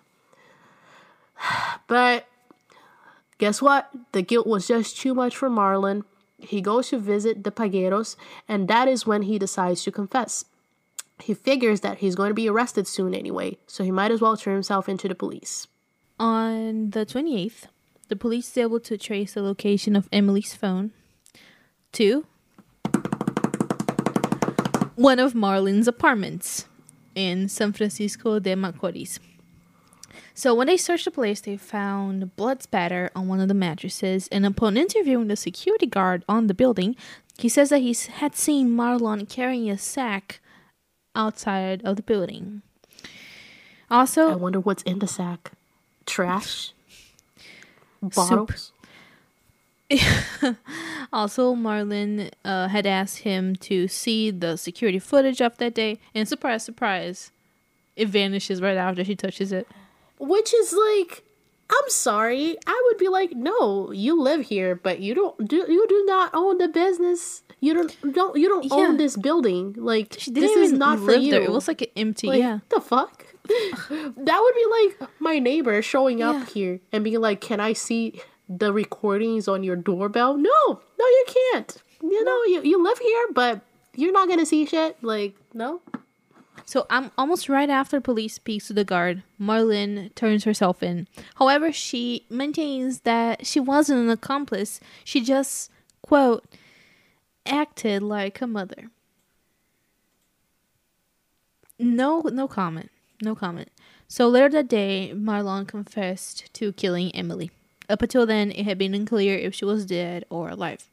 But 1.87 2.27
guess 3.39 3.63
what? 3.63 3.91
The 4.13 4.23
guilt 4.23 4.47
was 4.47 4.67
just 4.67 4.97
too 4.99 5.15
much 5.15 5.37
for 5.37 5.49
Marlon. 5.49 6.05
He 6.39 6.61
goes 6.61 6.89
to 6.89 6.99
visit 6.99 7.45
the 7.45 7.51
Pegueros, 7.51 8.17
and 8.49 8.69
that 8.69 8.89
is 8.89 9.07
when 9.07 9.23
he 9.23 9.39
decides 9.39 9.83
to 9.85 9.93
confess. 9.93 10.45
He 11.19 11.33
figures 11.33 11.81
that 11.81 11.99
he's 11.99 12.15
going 12.15 12.31
to 12.31 12.35
be 12.35 12.49
arrested 12.49 12.87
soon 12.87 13.15
anyway, 13.15 13.57
so 13.67 13.85
he 13.85 13.91
might 13.91 14.11
as 14.11 14.21
well 14.21 14.37
turn 14.37 14.55
himself 14.55 14.89
into 14.89 15.09
the 15.09 15.15
police. 15.15 15.67
On 16.19 16.91
the 16.91 17.07
28th, 17.07 17.65
the 18.09 18.17
police 18.17 18.51
is 18.51 18.57
able 18.59 18.81
to 18.81 18.99
trace 18.99 19.35
the 19.35 19.43
location 19.43 19.97
of 19.97 20.09
Emily's 20.13 20.55
phone 20.55 20.93
to 21.93 22.27
one 24.97 25.19
of 25.19 25.35
Marlon's 25.35 25.87
apartments 25.87 26.67
in 27.15 27.49
San 27.49 27.73
Francisco 27.73 28.39
de 28.39 28.55
Macorís. 28.55 29.19
So 30.35 30.55
when 30.55 30.67
they 30.67 30.77
searched 30.77 31.05
the 31.05 31.11
place, 31.11 31.41
they 31.41 31.57
found 31.57 32.35
blood 32.37 32.63
spatter 32.63 33.11
on 33.15 33.29
one 33.29 33.41
of 33.41 33.49
the 33.49 33.55
mattresses, 33.55 34.29
and 34.29 34.45
upon 34.45 34.77
interviewing 34.77 35.29
the 35.29 35.37
security 35.37 35.87
guard 35.87 36.25
on 36.29 36.47
the 36.47 36.55
building, 36.55 36.97
he 37.39 37.49
says 37.49 37.69
that 37.71 37.81
he 37.81 37.95
had 38.13 38.35
seen 38.35 38.71
Marlon 38.71 39.29
carrying 39.29 39.71
a 39.71 39.79
sack 39.79 40.41
outside 41.15 41.83
of 41.85 41.97
the 41.97 42.03
building. 42.03 42.63
Also, 43.91 44.31
I 44.31 44.37
wonder 44.37 44.61
what's 44.61 44.83
in 44.83 44.99
the 44.99 45.07
sack. 45.07 45.53
Trash? 46.07 46.73
Bottles? 48.03 48.73
Also, 51.13 51.55
Marlin 51.55 52.31
uh, 52.45 52.69
had 52.69 52.85
asked 52.87 53.19
him 53.19 53.55
to 53.57 53.87
see 53.89 54.31
the 54.31 54.57
security 54.57 54.99
footage 54.99 55.41
of 55.41 55.57
that 55.59 55.73
day, 55.75 55.99
and 56.15 56.29
surprise, 56.29 56.65
surprise, 56.65 57.31
it 57.95 58.09
vanishes 58.09 58.61
right 58.61 58.77
after 58.77 59.05
she 59.05 59.15
touches 59.15 59.53
it. 59.53 59.69
Which 60.19 60.53
is 60.53 60.73
like, 60.73 61.23
I'm 61.71 61.89
sorry. 61.89 62.57
I 62.67 62.83
would 62.87 62.99
be 62.99 63.09
like, 63.09 63.33
no, 63.33 63.93
you 63.93 64.21
live 64.21 64.43
here, 64.47 64.75
but 64.75 64.99
you 65.01 65.15
don't 65.15 65.49
do 65.49 65.57
you 65.69 65.87
do 65.89 66.05
not 66.07 66.31
own 66.35 66.59
the 66.59 66.69
business. 66.69 67.43
You 67.61 67.75
don't 67.75 68.13
don't 68.13 68.37
you 68.37 68.49
don't 68.49 68.65
Yeah. 68.65 68.75
own 68.75 68.97
this 68.97 69.17
building. 69.17 69.75
Like 69.79 70.17
She 70.19 70.31
this 70.33 70.51
is 70.57 70.73
not 70.73 70.99
for 70.99 71.15
you. 71.15 71.31
there. 71.31 71.43
It 71.43 71.51
was 71.53 71.69
like 71.69 71.83
an 71.83 71.89
empty, 71.97 72.27
Like, 72.29 72.39
yeah. 72.41 72.59
the 72.69 72.81
fuck? 72.81 73.27
that 73.47 74.41
would 74.43 74.55
be 74.55 74.67
like 75.01 75.11
my 75.21 75.39
neighbor 75.39 75.81
showing 75.83 76.21
up 76.23 76.35
Yeah. 76.37 76.47
here 76.47 76.81
and 76.93 77.05
being 77.05 77.21
like, 77.21 77.41
"Can 77.41 77.61
I 77.61 77.73
see 77.75 78.21
the 78.49 78.73
recordings 78.73 79.49
on 79.49 79.63
your 79.63 79.77
doorbell?" 79.77 80.37
No, 80.37 80.81
no, 80.99 81.05
you 81.07 81.25
can't. 81.53 81.77
You 82.03 82.25
know, 82.25 82.45
you 82.45 82.63
you 82.63 82.83
live 82.83 82.99
here, 82.99 83.27
but 83.33 83.61
you're 83.95 84.13
not 84.13 84.29
gonna 84.29 84.47
see 84.47 84.67
shit. 84.67 85.03
Like, 85.03 85.35
no. 85.55 85.81
So 86.65 86.85
I'm 86.91 87.13
almost 87.17 87.49
right 87.49 87.71
after 87.71 88.01
police 88.01 88.35
speaks 88.35 88.67
to 88.67 88.73
the 88.73 88.85
guard. 88.85 89.23
Marlon 89.41 90.13
turns 90.17 90.43
herself 90.45 90.83
in. 90.83 91.07
However, 91.37 91.73
she 91.73 92.27
maintains 92.29 93.01
that 93.01 93.47
she 93.47 93.61
wasn't 93.61 94.01
an 94.01 94.11
accomplice. 94.11 94.81
She 95.05 95.21
just 95.21 95.71
quote 96.03 96.45
acted 97.47 98.03
like 98.03 98.41
a 98.41 98.47
mother. 98.47 98.91
No, 101.79 102.23
no 102.23 102.49
comment. 102.49 102.91
No 103.23 103.35
comment. 103.35 103.71
So 104.09 104.29
later 104.29 104.49
that 104.49 104.69
day, 104.69 105.13
Marlon 105.15 105.69
confessed 105.69 106.53
to 106.55 106.73
killing 106.73 107.15
Emily. 107.15 107.51
Up 107.89 108.03
until 108.03 108.27
then, 108.27 108.51
it 108.51 108.65
had 108.65 108.79
been 108.79 108.95
unclear 108.95 109.37
if 109.37 109.55
she 109.55 109.65
was 109.65 109.87
dead 109.87 110.25
or 110.29 110.51
alive. 110.51 110.89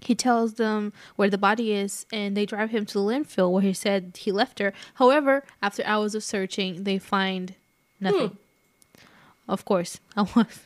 He 0.00 0.14
tells 0.14 0.54
them 0.54 0.92
where 1.16 1.28
the 1.28 1.38
body 1.38 1.72
is 1.72 2.06
and 2.12 2.36
they 2.36 2.46
drive 2.46 2.70
him 2.70 2.86
to 2.86 2.94
the 2.94 3.00
landfill 3.00 3.50
where 3.50 3.62
he 3.62 3.72
said 3.72 4.16
he 4.16 4.30
left 4.30 4.58
her. 4.60 4.72
However, 4.94 5.44
after 5.60 5.82
hours 5.84 6.14
of 6.14 6.22
searching, 6.22 6.84
they 6.84 6.98
find 6.98 7.54
nothing. 8.00 8.28
Hmm. 8.28 9.02
Of 9.48 9.64
course. 9.64 9.98
I 10.16 10.22
was. 10.22 10.60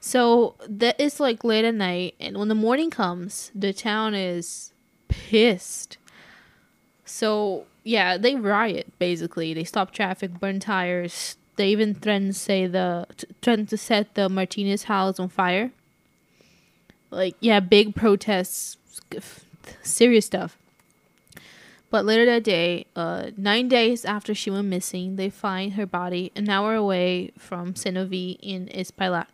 so 0.00 0.54
that 0.66 0.98
is 0.98 1.20
like 1.20 1.44
late 1.44 1.64
at 1.64 1.74
night 1.74 2.14
and 2.18 2.38
when 2.38 2.48
the 2.48 2.54
morning 2.54 2.90
comes, 2.90 3.50
the 3.54 3.72
town 3.72 4.14
is 4.14 4.72
pissed. 5.08 5.98
So, 7.04 7.66
yeah, 7.84 8.16
they 8.16 8.34
riot 8.36 8.92
basically. 8.98 9.52
They 9.52 9.64
stop 9.64 9.90
traffic, 9.92 10.40
burn 10.40 10.58
tires. 10.58 11.36
They 11.56 11.68
even 11.68 11.94
threaten 11.94 12.28
to 12.28 12.32
say 12.32 12.66
the 12.66 13.06
t- 13.16 13.26
threaten 13.42 13.66
to 13.66 13.76
set 13.76 14.14
the 14.14 14.28
Martinez 14.28 14.84
house 14.84 15.20
on 15.20 15.28
fire 15.28 15.70
like 17.12 17.36
yeah 17.40 17.60
big 17.60 17.94
protests 17.94 18.76
serious 19.82 20.26
stuff 20.26 20.56
but 21.90 22.04
later 22.04 22.24
that 22.24 22.42
day 22.42 22.86
uh 22.96 23.30
nine 23.36 23.68
days 23.68 24.04
after 24.04 24.34
she 24.34 24.50
went 24.50 24.66
missing 24.66 25.16
they 25.16 25.28
find 25.30 25.74
her 25.74 25.86
body 25.86 26.32
an 26.34 26.48
hour 26.48 26.74
away 26.74 27.30
from 27.38 27.74
Cenoví 27.74 28.38
in 28.40 28.66
Espaillat. 28.68 29.26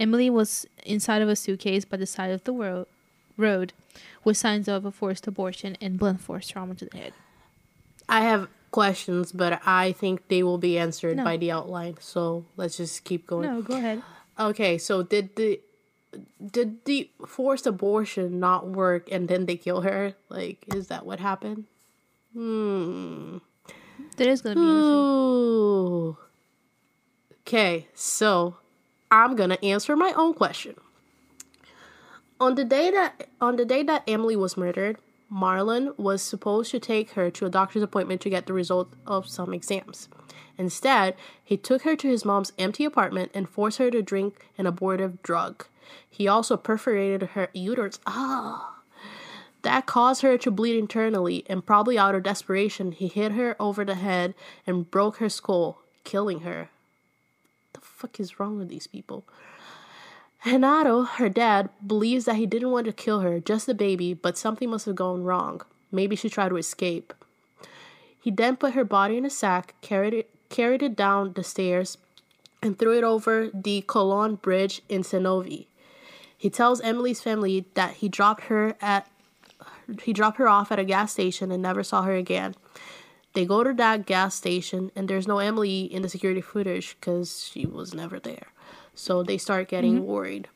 Emily 0.00 0.28
was 0.28 0.66
inside 0.84 1.22
of 1.22 1.28
a 1.28 1.36
suitcase 1.36 1.84
by 1.84 1.96
the 1.96 2.06
side 2.06 2.32
of 2.32 2.42
the 2.42 2.52
ro- 2.52 2.86
road 3.36 3.72
with 4.24 4.36
signs 4.36 4.66
of 4.66 4.84
a 4.84 4.90
forced 4.90 5.26
abortion 5.28 5.76
and 5.80 5.96
blunt 5.98 6.20
force 6.20 6.48
trauma 6.48 6.74
to 6.74 6.86
the 6.86 6.96
head. 6.96 7.12
I 8.08 8.22
have 8.22 8.48
questions, 8.72 9.30
but 9.30 9.60
I 9.64 9.92
think 9.92 10.26
they 10.28 10.42
will 10.42 10.58
be 10.58 10.76
answered 10.78 11.18
No. 11.18 11.24
by 11.24 11.36
the 11.36 11.52
outline. 11.52 11.96
So 12.00 12.44
let's 12.56 12.76
just 12.78 13.04
keep 13.04 13.26
going. 13.26 13.48
No, 13.48 13.62
go 13.62 13.76
ahead. 13.76 14.02
Okay, 14.40 14.78
so 14.78 15.02
did 15.04 15.36
the 15.36 15.60
did 16.44 16.84
the 16.84 17.08
forced 17.26 17.66
abortion 17.66 18.40
not 18.40 18.66
work 18.68 19.08
and 19.12 19.28
then 19.28 19.46
they 19.46 19.56
kill 19.56 19.82
her? 19.82 20.14
Like, 20.28 20.64
is 20.74 20.88
that 20.88 21.06
what 21.06 21.20
happened? 21.20 21.64
Hmm. 22.32 23.38
There 24.16 24.28
is 24.28 24.42
gonna 24.42 24.56
be. 24.56 24.60
Ooh. 24.60 26.16
Okay, 27.46 27.88
so 27.94 28.56
I'm 29.10 29.36
gonna 29.36 29.58
answer 29.62 29.96
my 29.96 30.12
own 30.16 30.34
question. 30.34 30.74
On 32.40 32.56
the 32.56 32.64
day 32.64 32.90
that 32.90 33.28
on 33.40 33.56
the 33.56 33.64
day 33.64 33.82
that 33.84 34.02
Emily 34.08 34.34
was 34.36 34.56
murdered, 34.56 34.96
Marlon 35.32 35.98
was 35.98 36.20
supposed 36.20 36.70
to 36.72 36.78
take 36.78 37.12
her 37.12 37.30
to 37.30 37.46
a 37.46 37.50
doctor's 37.50 37.82
appointment 37.82 38.20
to 38.20 38.30
get 38.30 38.46
the 38.46 38.52
result 38.52 38.92
of 39.06 39.26
some 39.26 39.54
exams. 39.54 40.08
Instead, 40.58 41.16
he 41.42 41.56
took 41.56 41.82
her 41.82 41.96
to 41.96 42.08
his 42.08 42.24
mom's 42.24 42.52
empty 42.58 42.84
apartment 42.84 43.30
and 43.32 43.48
forced 43.48 43.78
her 43.78 43.90
to 43.90 44.02
drink 44.02 44.46
an 44.58 44.66
abortive 44.66 45.22
drug. 45.22 45.66
He 46.08 46.28
also 46.28 46.56
perforated 46.56 47.30
her 47.30 47.48
uterus. 47.54 47.98
Ah. 48.06 48.80
That 49.62 49.86
caused 49.86 50.22
her 50.22 50.36
to 50.38 50.50
bleed 50.50 50.76
internally, 50.76 51.44
and 51.48 51.64
probably 51.64 51.96
out 51.96 52.14
of 52.14 52.24
desperation, 52.24 52.92
he 52.92 53.08
hit 53.08 53.32
her 53.32 53.56
over 53.58 53.84
the 53.84 53.94
head 53.94 54.34
and 54.66 54.90
broke 54.90 55.16
her 55.16 55.28
skull, 55.28 55.82
killing 56.04 56.40
her. 56.40 56.68
What 57.70 57.72
the 57.72 57.80
fuck 57.80 58.20
is 58.20 58.38
wrong 58.38 58.58
with 58.58 58.68
these 58.68 58.86
people? 58.86 59.24
Renato, 60.44 61.04
her 61.04 61.28
dad, 61.28 61.70
believes 61.86 62.24
that 62.24 62.36
he 62.36 62.46
didn't 62.46 62.72
want 62.72 62.86
to 62.86 62.92
kill 62.92 63.20
her, 63.20 63.38
just 63.38 63.66
the 63.66 63.74
baby, 63.74 64.12
but 64.12 64.36
something 64.36 64.70
must 64.70 64.86
have 64.86 64.96
gone 64.96 65.22
wrong. 65.22 65.60
Maybe 65.92 66.16
she 66.16 66.28
tried 66.28 66.48
to 66.48 66.56
escape. 66.56 67.14
He 68.20 68.30
then 68.30 68.56
put 68.56 68.74
her 68.74 68.84
body 68.84 69.16
in 69.16 69.24
a 69.24 69.30
sack, 69.30 69.74
carried 69.80 70.14
it 70.14 70.30
carried 70.48 70.82
it 70.82 70.94
down 70.94 71.32
the 71.32 71.42
stairs 71.42 71.96
and 72.62 72.78
threw 72.78 72.96
it 72.96 73.02
over 73.02 73.50
the 73.54 73.82
Cologne 73.88 74.34
Bridge 74.36 74.82
in 74.88 75.02
Cenoví. 75.02 75.66
He 76.36 76.50
tells 76.50 76.80
Emily's 76.82 77.22
family 77.22 77.64
that 77.74 77.94
he 77.94 78.08
dropped 78.08 78.44
her 78.44 78.76
at 78.80 79.08
he 80.02 80.12
dropped 80.12 80.38
her 80.38 80.48
off 80.48 80.70
at 80.70 80.78
a 80.78 80.84
gas 80.84 81.12
station 81.12 81.50
and 81.50 81.62
never 81.62 81.82
saw 81.82 82.02
her 82.02 82.14
again. 82.14 82.54
They 83.32 83.46
go 83.46 83.64
to 83.64 83.72
that 83.74 84.06
gas 84.06 84.34
station 84.34 84.90
and 84.94 85.08
there's 85.08 85.26
no 85.26 85.38
Emily 85.38 85.82
in 85.82 86.02
the 86.02 86.08
security 86.08 86.40
footage 86.40 86.96
because 87.00 87.48
she 87.50 87.66
was 87.66 87.94
never 87.94 88.20
there. 88.20 88.48
So 88.94 89.22
they 89.22 89.38
start 89.38 89.68
getting 89.68 89.96
mm-hmm. 89.96 90.06
worried. 90.06 90.48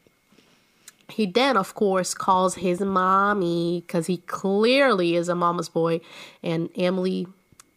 He 1.08 1.26
then, 1.26 1.56
of 1.56 1.74
course, 1.74 2.14
calls 2.14 2.56
his 2.56 2.80
mommy 2.80 3.84
because 3.86 4.06
he 4.06 4.18
clearly 4.18 5.14
is 5.14 5.28
a 5.28 5.34
mama's 5.34 5.68
boy. 5.68 6.00
And 6.42 6.68
Emily, 6.76 7.26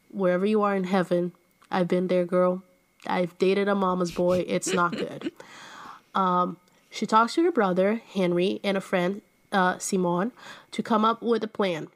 wherever 0.10 0.46
you 0.46 0.62
are 0.64 0.76
in 0.76 0.86
heaven, 0.86 1.34
I've 1.70 1.88
been 1.88 2.08
there, 2.08 2.26
girl. 2.26 2.64
I've 3.06 3.38
dated 3.38 3.68
a 3.68 3.76
mama's 3.76 4.12
boy. 4.12 4.44
It's 4.48 4.74
not 4.74 4.98
good. 4.98 5.32
um, 6.16 6.58
she 6.90 7.06
talks 7.06 7.36
to 7.36 7.44
her 7.44 7.52
brother, 7.52 8.02
Henry, 8.14 8.60
and 8.64 8.76
a 8.76 8.82
friend, 8.82 9.22
uh, 9.52 9.78
Simon, 9.78 10.32
to 10.72 10.82
come 10.82 11.06
up 11.06 11.22
with 11.22 11.44
a 11.44 11.48
plan. 11.48 11.88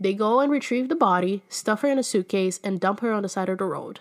They 0.00 0.14
go 0.14 0.40
and 0.40 0.50
retrieve 0.50 0.88
the 0.88 0.94
body, 0.94 1.42
stuff 1.48 1.82
her 1.82 1.88
in 1.88 1.98
a 1.98 2.02
suitcase, 2.02 2.60
and 2.64 2.80
dump 2.80 3.00
her 3.00 3.12
on 3.12 3.22
the 3.22 3.28
side 3.28 3.48
of 3.48 3.58
the 3.58 3.64
road. 3.64 4.00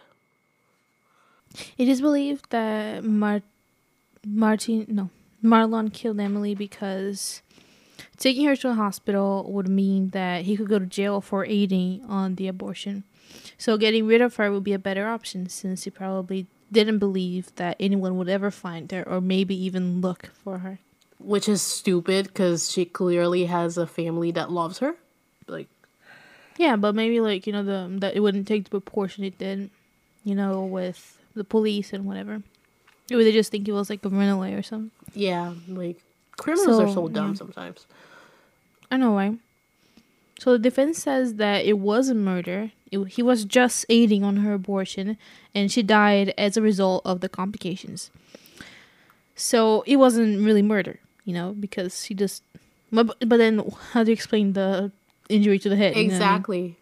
It 1.77 1.87
is 1.87 2.01
believed 2.01 2.49
that 2.51 3.03
Mar- 3.03 3.41
Martin, 4.25 4.85
no, 4.87 5.09
Marlon 5.43 5.91
killed 5.91 6.19
Emily 6.19 6.55
because 6.55 7.41
taking 8.17 8.45
her 8.45 8.55
to 8.55 8.69
a 8.69 8.73
hospital 8.73 9.49
would 9.51 9.67
mean 9.67 10.09
that 10.09 10.43
he 10.43 10.57
could 10.57 10.69
go 10.69 10.79
to 10.79 10.85
jail 10.85 11.21
for 11.21 11.45
aiding 11.45 12.03
on 12.07 12.35
the 12.35 12.47
abortion. 12.47 13.03
So 13.57 13.77
getting 13.77 14.07
rid 14.07 14.21
of 14.21 14.35
her 14.35 14.51
would 14.51 14.63
be 14.63 14.73
a 14.73 14.79
better 14.79 15.07
option 15.07 15.49
since 15.49 15.83
he 15.83 15.89
probably 15.89 16.47
didn't 16.71 16.99
believe 16.99 17.53
that 17.55 17.77
anyone 17.79 18.17
would 18.17 18.29
ever 18.29 18.51
find 18.51 18.91
her 18.91 19.07
or 19.07 19.21
maybe 19.21 19.55
even 19.55 20.01
look 20.01 20.27
for 20.43 20.59
her. 20.59 20.79
Which 21.19 21.49
is 21.49 21.61
stupid 21.61 22.27
because 22.27 22.71
she 22.71 22.85
clearly 22.85 23.45
has 23.45 23.77
a 23.77 23.87
family 23.87 24.31
that 24.31 24.51
loves 24.51 24.79
her. 24.79 24.95
Like, 25.47 25.67
yeah, 26.57 26.75
but 26.75 26.93
maybe 26.93 27.19
like 27.19 27.47
you 27.47 27.53
know 27.53 27.63
the 27.63 27.87
that 27.99 28.15
it 28.15 28.19
wouldn't 28.19 28.47
take 28.47 28.65
the 28.65 28.69
proportion 28.69 29.23
it 29.23 29.37
did, 29.37 29.69
you 30.23 30.35
know, 30.35 30.63
with 30.63 31.17
the 31.35 31.43
police 31.43 31.93
and 31.93 32.05
whatever. 32.05 32.43
Or 33.11 33.23
they 33.23 33.31
just 33.31 33.51
think 33.51 33.67
it 33.67 33.71
was 33.71 33.89
like 33.89 34.03
a 34.03 34.09
runaway 34.09 34.53
or 34.53 34.61
something. 34.61 34.91
Yeah, 35.13 35.53
like 35.67 35.97
criminals 36.35 36.77
so, 36.77 36.83
are 36.83 36.93
so 36.93 37.07
dumb 37.07 37.29
yeah. 37.29 37.35
sometimes. 37.35 37.85
I 38.91 38.97
know 38.97 39.11
why. 39.11 39.37
So 40.39 40.51
the 40.51 40.59
defense 40.59 40.99
says 40.99 41.35
that 41.35 41.65
it 41.65 41.79
was 41.79 42.09
a 42.09 42.15
murder. 42.15 42.71
It, 42.91 43.03
he 43.05 43.23
was 43.23 43.43
just 43.43 43.85
aiding 43.89 44.23
on 44.23 44.37
her 44.37 44.53
abortion, 44.53 45.17
and 45.55 45.71
she 45.71 45.83
died 45.83 46.33
as 46.37 46.55
a 46.55 46.61
result 46.61 47.01
of 47.05 47.21
the 47.21 47.29
complications. 47.29 48.11
So 49.35 49.83
it 49.87 49.97
wasn't 49.97 50.45
really 50.45 50.61
murder, 50.61 50.99
you 51.25 51.33
know, 51.33 51.53
because 51.53 52.05
she 52.05 52.13
just. 52.13 52.43
But, 52.91 53.17
but 53.19 53.37
then, 53.37 53.63
how 53.91 54.03
do 54.03 54.11
you 54.11 54.13
explain 54.13 54.53
the 54.53 54.91
injury 55.29 55.59
to 55.59 55.69
the 55.69 55.75
head? 55.75 55.97
Exactly. 55.97 56.77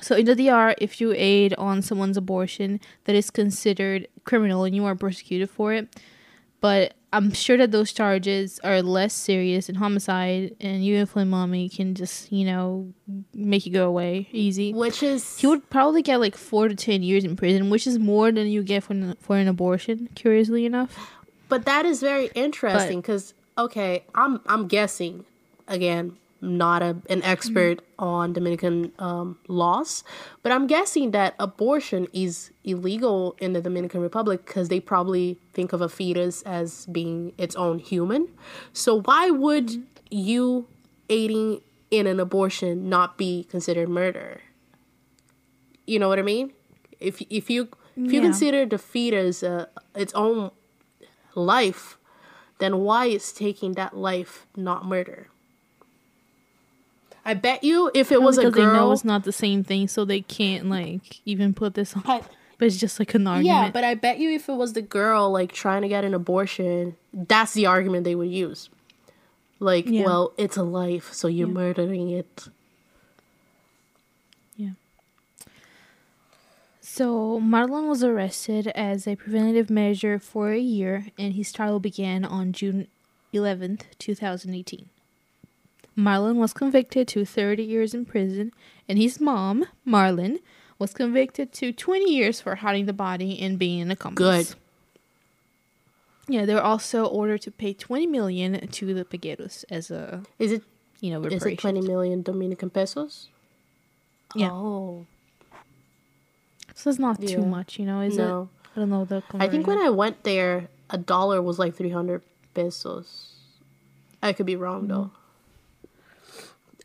So 0.00 0.14
in 0.16 0.26
the 0.26 0.34
DR, 0.34 0.74
if 0.78 1.00
you 1.00 1.12
aid 1.16 1.54
on 1.54 1.82
someone's 1.82 2.16
abortion, 2.16 2.80
that 3.04 3.14
is 3.14 3.30
considered 3.30 4.08
criminal 4.24 4.64
and 4.64 4.74
you 4.74 4.84
are 4.84 4.94
persecuted 4.94 5.50
for 5.50 5.72
it. 5.72 5.88
But 6.60 6.94
I'm 7.12 7.32
sure 7.32 7.56
that 7.56 7.70
those 7.70 7.92
charges 7.92 8.58
are 8.64 8.82
less 8.82 9.14
serious 9.14 9.68
than 9.68 9.76
homicide, 9.76 10.54
and 10.60 10.84
you 10.84 10.96
and 10.96 11.08
Flynn 11.08 11.28
Mommy 11.28 11.68
can 11.68 11.94
just, 11.94 12.30
you 12.32 12.44
know, 12.44 12.92
make 13.34 13.64
you 13.64 13.72
go 13.72 13.86
away 13.86 14.28
easy. 14.32 14.74
Which 14.74 15.02
is 15.02 15.38
he 15.38 15.46
would 15.46 15.68
probably 15.70 16.02
get 16.02 16.18
like 16.18 16.36
four 16.36 16.68
to 16.68 16.74
ten 16.74 17.02
years 17.02 17.24
in 17.24 17.36
prison, 17.36 17.70
which 17.70 17.86
is 17.86 17.98
more 17.98 18.32
than 18.32 18.48
you 18.48 18.62
get 18.62 18.84
for 18.84 18.92
an, 18.92 19.16
for 19.20 19.36
an 19.36 19.48
abortion. 19.48 20.08
Curiously 20.14 20.66
enough, 20.66 21.14
but 21.48 21.64
that 21.64 21.86
is 21.86 22.00
very 22.00 22.30
interesting 22.34 23.00
because 23.00 23.32
okay, 23.56 24.04
I'm 24.14 24.40
I'm 24.46 24.66
guessing 24.66 25.24
again 25.68 26.16
not 26.46 26.82
a, 26.82 26.96
an 27.10 27.22
expert 27.22 27.78
mm-hmm. 27.78 28.04
on 28.04 28.32
Dominican 28.32 28.92
um, 28.98 29.38
laws, 29.48 30.04
but 30.42 30.52
I'm 30.52 30.66
guessing 30.66 31.10
that 31.10 31.34
abortion 31.38 32.06
is 32.12 32.50
illegal 32.64 33.36
in 33.38 33.52
the 33.52 33.60
Dominican 33.60 34.00
Republic 34.00 34.46
because 34.46 34.68
they 34.68 34.80
probably 34.80 35.38
think 35.52 35.72
of 35.72 35.80
a 35.80 35.88
fetus 35.88 36.42
as 36.42 36.86
being 36.86 37.32
its 37.36 37.56
own 37.56 37.78
human. 37.78 38.28
So 38.72 39.00
why 39.00 39.30
would 39.30 39.68
mm-hmm. 39.68 39.82
you 40.10 40.68
aiding 41.08 41.60
in 41.90 42.06
an 42.06 42.20
abortion 42.20 42.88
not 42.88 43.18
be 43.18 43.44
considered 43.44 43.88
murder? 43.88 44.40
You 45.86 45.98
know 45.98 46.08
what 46.08 46.18
I 46.18 46.22
mean? 46.22 46.52
If 46.98 47.20
if 47.30 47.50
you 47.50 47.68
if 47.96 48.12
you 48.12 48.20
yeah. 48.20 48.26
consider 48.28 48.66
the 48.66 48.78
fetus 48.78 49.42
uh, 49.42 49.66
its 49.94 50.12
own 50.14 50.50
life, 51.34 51.98
then 52.58 52.78
why 52.78 53.06
is 53.06 53.32
taking 53.32 53.72
that 53.74 53.96
life 53.96 54.46
not 54.56 54.84
murder? 54.84 55.28
I 57.26 57.34
bet 57.34 57.64
you 57.64 57.90
if 57.92 58.12
it 58.12 58.22
was 58.22 58.38
a 58.38 58.50
girl, 58.50 58.52
they 58.52 58.62
know 58.62 58.92
it's 58.92 59.04
not 59.04 59.24
the 59.24 59.32
same 59.32 59.64
thing, 59.64 59.88
so 59.88 60.04
they 60.04 60.20
can't 60.20 60.70
like 60.70 61.20
even 61.24 61.54
put 61.54 61.74
this 61.74 61.96
on. 61.96 62.04
I, 62.06 62.22
but 62.56 62.66
it's 62.66 62.76
just 62.76 63.00
like 63.00 63.14
an 63.14 63.26
argument. 63.26 63.64
Yeah, 63.64 63.70
but 63.72 63.82
I 63.82 63.94
bet 63.94 64.18
you 64.18 64.30
if 64.30 64.48
it 64.48 64.52
was 64.52 64.74
the 64.74 64.80
girl 64.80 65.32
like 65.32 65.50
trying 65.50 65.82
to 65.82 65.88
get 65.88 66.04
an 66.04 66.14
abortion, 66.14 66.94
that's 67.12 67.52
the 67.52 67.66
argument 67.66 68.04
they 68.04 68.14
would 68.14 68.30
use. 68.30 68.70
Like, 69.58 69.88
yeah. 69.88 70.04
well, 70.04 70.32
it's 70.38 70.56
a 70.56 70.62
life, 70.62 71.12
so 71.12 71.26
you're 71.26 71.48
yeah. 71.48 71.54
murdering 71.54 72.10
it. 72.10 72.48
Yeah. 74.56 74.70
So 76.80 77.40
Marlon 77.40 77.88
was 77.88 78.04
arrested 78.04 78.68
as 78.68 79.08
a 79.08 79.16
preventative 79.16 79.68
measure 79.68 80.20
for 80.20 80.52
a 80.52 80.60
year, 80.60 81.06
and 81.18 81.34
his 81.34 81.52
trial 81.52 81.80
began 81.80 82.24
on 82.24 82.52
June 82.52 82.86
11th, 83.34 83.82
2018. 83.98 84.90
Marlon 85.96 86.36
was 86.36 86.52
convicted 86.52 87.08
to 87.08 87.24
30 87.24 87.62
years 87.62 87.94
in 87.94 88.04
prison, 88.04 88.52
and 88.88 88.98
his 88.98 89.20
mom, 89.20 89.64
Marlon, 89.86 90.38
was 90.78 90.92
convicted 90.92 91.52
to 91.54 91.72
20 91.72 92.12
years 92.12 92.40
for 92.40 92.56
hiding 92.56 92.86
the 92.86 92.92
body 92.92 93.40
and 93.40 93.58
being 93.58 93.80
an 93.80 93.90
accomplice. 93.90 94.54
Good. 94.54 94.60
Yeah, 96.28 96.44
they 96.44 96.54
were 96.54 96.62
also 96.62 97.06
ordered 97.06 97.42
to 97.42 97.50
pay 97.50 97.72
20 97.72 98.06
million 98.06 98.66
to 98.66 98.94
the 98.94 99.04
Pegueros 99.04 99.64
as 99.70 99.90
a 99.90 100.22
Is 100.38 100.52
it 100.52 100.62
you 101.00 101.10
know, 101.10 101.22
is 101.24 101.44
it 101.44 101.58
20 101.58 101.82
million 101.82 102.22
Dominican 102.22 102.70
pesos? 102.70 103.28
Yeah. 104.34 104.50
Oh. 104.50 105.06
So 106.74 106.90
it's 106.90 106.98
not 106.98 107.20
yeah. 107.20 107.36
too 107.36 107.44
much, 107.44 107.78
you 107.78 107.86
know, 107.86 108.00
is 108.00 108.16
no. 108.16 108.42
it? 108.42 108.70
I 108.76 108.80
don't 108.80 108.90
know 108.90 109.04
the 109.04 109.22
I 109.34 109.48
think 109.48 109.66
when 109.66 109.78
I 109.78 109.88
went 109.90 110.24
there, 110.24 110.68
a 110.90 110.98
dollar 110.98 111.40
was 111.40 111.58
like 111.58 111.74
300 111.74 112.22
pesos. 112.54 113.34
I 114.22 114.32
could 114.32 114.46
be 114.46 114.56
wrong 114.56 114.82
mm-hmm. 114.82 114.88
though. 114.88 115.10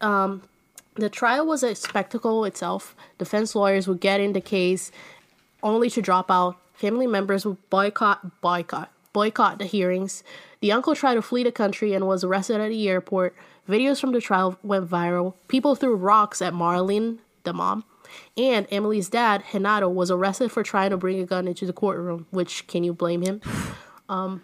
Um, 0.02 0.44
the 0.96 1.10
trial 1.10 1.46
was 1.46 1.64
a 1.64 1.76
spectacle 1.76 2.44
itself. 2.46 2.96
Defense 3.18 3.56
lawyers 3.56 3.88
would 3.88 4.02
get 4.02 4.20
in 4.20 4.34
the 4.34 4.42
case 4.42 4.92
only 5.64 5.90
to 5.92 6.02
drop 6.02 6.30
out. 6.30 6.58
Family 6.74 7.08
members 7.08 7.46
would 7.46 7.70
boycott, 7.70 8.42
boycott, 8.42 8.92
boycott 9.14 9.60
the 9.60 9.66
hearings. 9.66 10.24
The 10.60 10.72
uncle 10.72 10.96
tried 10.96 11.16
to 11.16 11.22
flee 11.22 11.44
the 11.44 11.52
country 11.52 11.94
and 11.94 12.08
was 12.08 12.24
arrested 12.24 12.60
at 12.60 12.70
the 12.70 12.90
airport. 12.90 13.36
Videos 13.70 14.02
from 14.02 14.12
the 14.12 14.22
trial 14.22 14.58
went 14.64 14.90
viral. 14.90 15.36
People 15.48 15.76
threw 15.76 15.96
rocks 15.96 16.42
at 16.42 16.54
Marlene, 16.54 17.20
the 17.44 17.54
mom. 17.54 17.84
And 18.36 18.68
Emily's 18.70 19.10
dad, 19.10 19.44
Renato, 19.54 19.88
was 19.88 20.12
arrested 20.12 20.52
for 20.52 20.64
trying 20.64 20.90
to 20.90 20.98
bring 20.98 21.20
a 21.20 21.26
gun 21.26 21.48
into 21.48 21.66
the 21.66 21.74
courtroom, 21.74 22.28
which 22.32 22.68
can 22.68 22.84
you 22.84 22.94
blame 22.94 23.22
him? 23.22 23.42
Um, 24.10 24.42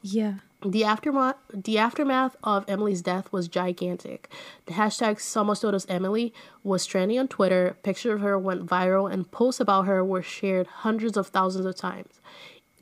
yeah. 0.00 0.36
The 0.62 0.84
aftermath, 0.84 1.36
the 1.54 1.78
aftermath 1.78 2.36
of 2.44 2.66
Emily's 2.68 3.00
death 3.00 3.32
was 3.32 3.48
gigantic. 3.48 4.30
The 4.66 4.74
hashtag 4.74 5.16
Somos 5.16 5.62
Todos 5.62 5.86
Emily 5.88 6.34
was 6.62 6.84
trending 6.84 7.18
on 7.18 7.28
Twitter. 7.28 7.78
Pictures 7.82 8.14
of 8.14 8.20
her 8.20 8.38
went 8.38 8.66
viral, 8.66 9.10
and 9.10 9.30
posts 9.30 9.60
about 9.60 9.86
her 9.86 10.04
were 10.04 10.22
shared 10.22 10.66
hundreds 10.66 11.16
of 11.16 11.28
thousands 11.28 11.64
of 11.64 11.76
times. 11.76 12.20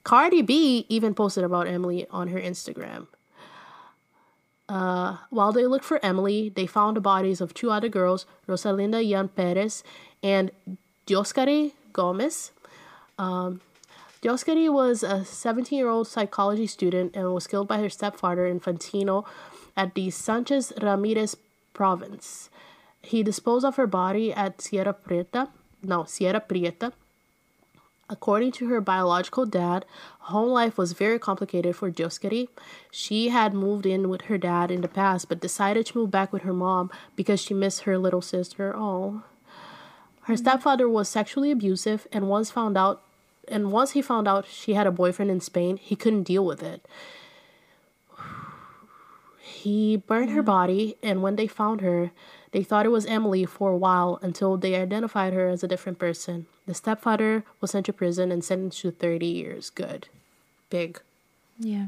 Cardi 0.03 0.43
B 0.43 0.87
even 0.89 1.15
posted 1.15 1.45
about 1.45 1.69
Emily 1.69 2.07
on 2.11 2.29
her 2.29 2.41
Instagram. 2.41 3.07
Uh, 4.69 5.19
while 5.31 5.53
they 5.53 5.65
looked 5.65 5.85
for 5.85 6.05
Emily, 6.05 6.51
they 6.55 6.67
found 6.67 6.97
the 6.97 7.01
bodies 7.01 7.41
of 7.41 7.55
two 7.55 7.71
other 7.71 7.89
girls, 7.89 8.27
Rosalinda 8.49 9.07
Yan 9.07 9.29
Perez 9.29 9.85
and 10.23 10.51
Dioskary 11.07 11.73
Gomez. 11.93 12.51
Um, 13.19 13.61
Dioskary 14.21 14.73
was 14.73 15.05
a 15.05 15.25
17 15.25 15.79
year 15.79 15.89
old 15.89 16.09
psychology 16.09 16.67
student 16.67 17.15
and 17.15 17.33
was 17.33 17.47
killed 17.47 17.69
by 17.69 17.79
her 17.79 17.89
stepfather 17.89 18.53
Infantino 18.53 19.25
at 19.77 19.95
the 19.95 20.11
Sanchez 20.11 20.73
Ramirez 20.83 21.37
province. 21.73 22.51
He 23.01 23.23
disposed 23.23 23.65
of 23.65 23.77
her 23.77 23.87
body 23.87 24.33
at 24.33 24.61
Sierra 24.61 24.93
Prieta, 24.93 25.51
no, 25.85 26.05
Sierra 26.05 26.41
Prieta. 26.41 26.93
According 28.11 28.53
to 28.53 28.69
her 28.69 28.81
biological 28.81 29.47
dad, 29.47 29.85
home 30.21 30.49
life 30.49 30.77
was 30.77 30.93
very 30.93 31.19
complicated 31.21 31.77
for 31.77 31.91
Dioskary. 31.91 32.49
She 32.91 33.29
had 33.29 33.55
moved 33.55 33.87
in 33.87 34.09
with 34.09 34.23
her 34.23 34.39
dad 34.39 34.71
in 34.73 34.81
the 34.81 34.89
past, 34.89 35.29
but 35.29 35.41
decided 35.41 35.87
to 35.87 35.99
move 35.99 36.11
back 36.11 36.33
with 36.33 36.43
her 36.43 36.55
mom 36.55 36.91
because 37.15 37.41
she 37.41 37.55
missed 37.55 37.83
her 37.83 37.99
little 37.99 38.23
sister. 38.23 38.75
Oh. 38.75 39.23
Her 40.23 40.37
stepfather 40.37 40.89
was 40.89 41.09
sexually 41.09 41.51
abusive 41.51 42.09
and 42.11 42.29
once 42.29 42.51
found 42.51 42.77
out 42.77 43.03
and 43.51 43.73
once 43.73 43.93
he 43.93 44.03
found 44.03 44.29
out 44.29 44.47
she 44.47 44.75
had 44.75 44.87
a 44.87 44.93
boyfriend 44.93 45.31
in 45.31 45.41
Spain, 45.41 45.77
he 45.77 45.97
couldn't 45.97 46.25
deal 46.25 46.45
with 46.45 46.63
it. 46.63 46.87
He 49.41 49.97
burned 49.97 50.31
her 50.31 50.43
body 50.43 50.97
and 51.03 51.23
when 51.23 51.37
they 51.37 51.47
found 51.47 51.81
her, 51.81 52.13
they 52.53 52.63
thought 52.63 52.87
it 52.87 52.91
was 52.91 53.07
Emily 53.07 53.45
for 53.45 53.73
a 53.73 53.77
while 53.77 54.19
until 54.23 54.57
they 54.57 54.75
identified 54.75 55.33
her 55.33 55.49
as 55.49 55.63
a 55.63 55.69
different 55.69 55.99
person. 55.99 56.47
The 56.67 56.75
stepfather 56.75 57.45
was 57.61 57.73
sent 57.73 57.87
to 57.87 57.93
prison 57.93 58.31
and 58.31 58.45
sentenced 58.45 58.81
to 58.83 58.91
30 58.91 59.27
years. 59.27 59.71
Good. 59.71 60.09
Big. 60.71 61.01
Yeah. 61.59 61.87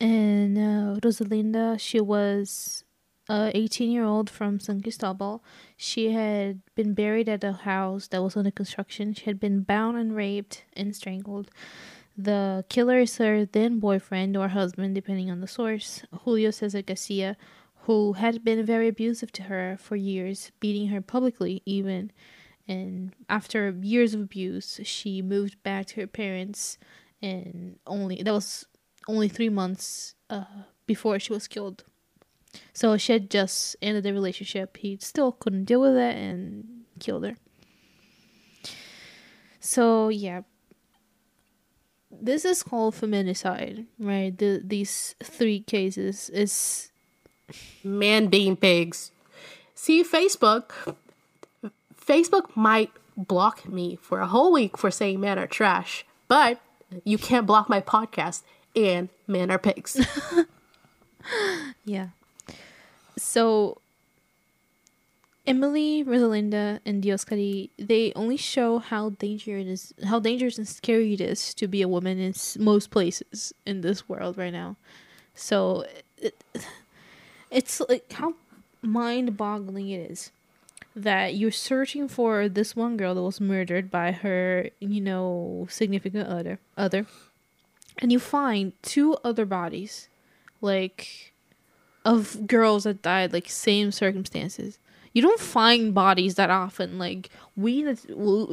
And 0.00 0.58
uh, 0.58 1.00
Rosalinda, 1.00 1.80
she 1.80 2.00
was 2.00 2.84
a 3.28 3.50
18 3.54 3.90
year 3.90 4.04
old 4.04 4.28
from 4.28 4.60
San 4.60 4.82
Cristobal. 4.82 5.42
She 5.76 6.12
had 6.12 6.60
been 6.74 6.94
buried 6.94 7.28
at 7.28 7.44
a 7.44 7.52
house 7.52 8.08
that 8.08 8.22
was 8.22 8.36
under 8.36 8.50
construction. 8.50 9.14
She 9.14 9.24
had 9.24 9.40
been 9.40 9.62
bound 9.62 9.96
and 9.96 10.14
raped 10.14 10.64
and 10.74 10.94
strangled. 10.94 11.50
The 12.16 12.64
killer 12.68 13.00
is 13.00 13.16
her 13.18 13.44
then 13.44 13.80
boyfriend 13.80 14.36
or 14.36 14.48
husband, 14.48 14.94
depending 14.94 15.30
on 15.30 15.40
the 15.40 15.48
source, 15.48 16.04
Julio 16.22 16.50
Cesar 16.50 16.82
Garcia, 16.82 17.36
who 17.82 18.14
had 18.14 18.44
been 18.44 18.64
very 18.64 18.88
abusive 18.88 19.32
to 19.32 19.44
her 19.44 19.76
for 19.80 19.96
years, 19.96 20.52
beating 20.60 20.88
her 20.88 21.00
publicly 21.00 21.62
even. 21.66 22.12
And 22.68 23.14
after 23.28 23.70
years 23.70 24.14
of 24.14 24.20
abuse, 24.20 24.80
she 24.84 25.22
moved 25.22 25.62
back 25.62 25.86
to 25.86 26.00
her 26.02 26.06
parents, 26.06 26.78
and 27.20 27.78
only 27.86 28.22
that 28.22 28.32
was 28.32 28.66
only 29.08 29.28
three 29.28 29.50
months 29.50 30.14
uh, 30.30 30.44
before 30.86 31.18
she 31.18 31.32
was 31.32 31.48
killed. 31.48 31.84
So 32.72 32.96
she 32.96 33.12
had 33.12 33.30
just 33.30 33.76
ended 33.82 34.04
the 34.04 34.12
relationship. 34.12 34.76
He 34.76 34.98
still 35.00 35.32
couldn't 35.32 35.64
deal 35.64 35.80
with 35.80 35.96
it 35.96 36.16
and 36.16 36.84
killed 36.98 37.24
her. 37.24 37.36
So 39.60 40.08
yeah, 40.08 40.42
this 42.10 42.44
is 42.44 42.62
called 42.62 42.94
feminicide, 42.94 43.86
right? 43.98 44.36
The 44.36 44.60
these 44.64 45.14
three 45.22 45.60
cases 45.60 46.30
is 46.30 46.90
Man 47.82 48.28
being 48.28 48.56
pigs. 48.56 49.10
See, 49.74 50.02
Facebook. 50.02 50.96
Facebook 51.94 52.54
might 52.54 52.90
block 53.16 53.66
me 53.68 53.96
for 53.96 54.20
a 54.20 54.26
whole 54.26 54.52
week 54.52 54.76
for 54.76 54.90
saying 54.90 55.20
men 55.20 55.38
are 55.38 55.46
trash, 55.46 56.04
but 56.28 56.60
you 57.04 57.16
can't 57.16 57.46
block 57.46 57.68
my 57.68 57.80
podcast 57.80 58.42
and 58.76 59.08
men 59.26 59.50
are 59.50 59.58
pigs. 59.58 59.98
yeah. 61.84 62.08
So 63.24 63.78
Emily, 65.46 66.04
Rosalinda, 66.04 66.80
and 66.84 67.02
Dioskary, 67.02 67.70
they 67.78 68.12
only 68.14 68.36
show 68.36 68.78
how 68.78 69.10
dangerous 69.10 69.66
it 69.66 69.70
is, 69.70 69.94
how 70.04 70.20
dangerous 70.20 70.58
and 70.58 70.68
scary 70.68 71.14
it 71.14 71.20
is 71.20 71.54
to 71.54 71.66
be 71.66 71.82
a 71.82 71.88
woman 71.88 72.18
in 72.18 72.34
most 72.58 72.90
places 72.90 73.52
in 73.66 73.80
this 73.80 74.08
world 74.08 74.38
right 74.38 74.52
now. 74.52 74.76
So 75.34 75.84
it, 76.18 76.36
it's 77.50 77.80
like 77.88 78.12
how 78.12 78.34
mind-boggling 78.82 79.88
it 79.88 80.10
is 80.10 80.30
that 80.94 81.34
you're 81.34 81.50
searching 81.50 82.08
for 82.08 82.48
this 82.48 82.76
one 82.76 82.96
girl 82.96 83.14
that 83.14 83.22
was 83.22 83.40
murdered 83.40 83.90
by 83.90 84.12
her, 84.12 84.68
you 84.80 85.00
know, 85.00 85.66
significant 85.70 86.28
other, 86.28 86.58
other, 86.76 87.06
and 87.98 88.12
you 88.12 88.20
find 88.20 88.72
two 88.82 89.16
other 89.24 89.44
bodies, 89.44 90.08
like 90.60 91.33
of 92.04 92.46
girls 92.46 92.84
that 92.84 93.02
died 93.02 93.32
like 93.32 93.48
same 93.48 93.90
circumstances 93.90 94.78
you 95.12 95.22
don't 95.22 95.40
find 95.40 95.94
bodies 95.94 96.34
that 96.34 96.50
often 96.50 96.98
like 96.98 97.30
we 97.56 97.82
that 97.82 98.04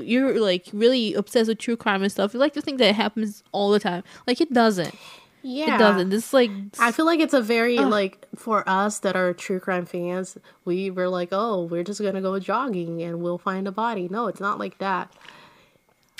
you're 0.04 0.40
like 0.40 0.68
really 0.74 1.14
obsessed 1.14 1.48
with 1.48 1.58
true 1.58 1.76
crime 1.76 2.04
and 2.04 2.12
stuff 2.12 2.34
you 2.34 2.40
like 2.40 2.54
to 2.54 2.62
think 2.62 2.78
that 2.78 2.90
it 2.90 2.96
happens 2.96 3.44
all 3.52 3.72
the 3.72 3.80
time 3.80 4.04
like 4.28 4.40
it 4.40 4.54
doesn't 4.54 4.96
yeah. 5.44 5.76
it 5.76 5.80
doesn't 5.80 6.10
this 6.10 6.34
like 6.34 6.52
I 6.80 6.92
feel 6.92 7.06
like 7.06 7.20
it's 7.20 7.34
a 7.34 7.42
very 7.42 7.78
like 7.78 8.28
for 8.36 8.68
us 8.68 9.00
that 9.00 9.16
are 9.16 9.34
true 9.34 9.60
crime 9.60 9.86
fans, 9.86 10.38
we 10.66 10.92
were 10.92 11.10
like, 11.10 11.30
"Oh, 11.32 11.64
we're 11.64 11.84
just 11.84 12.00
to 12.00 12.22
go 12.22 12.40
jogging 12.40 13.02
and 13.02 13.22
we'll 13.22 13.38
find 13.38 13.68
a 13.68 13.72
body." 13.72 14.08
No, 14.10 14.28
it's 14.28 14.40
not 14.40 14.60
like 14.60 14.78
that. 14.78 15.12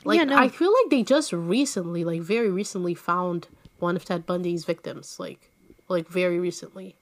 Like 0.04 0.18
Yeah, 0.18 0.24
no. 0.26 0.38
I 0.38 0.50
feel 0.50 0.74
like 0.74 0.90
they 0.90 1.04
just 1.04 1.32
recently, 1.32 2.04
like 2.04 2.22
very 2.22 2.50
recently 2.50 2.96
found 2.96 3.48
one 3.80 3.96
of 3.96 4.06
Ted 4.06 4.26
Bundy's 4.26 4.66
victims, 4.66 5.20
like 5.20 5.52
like 5.88 6.08
very 6.08 6.40
recently. 6.40 6.96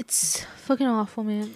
It's 0.00 0.44
fucking 0.56 0.86
awful 0.86 1.22
man 1.22 1.54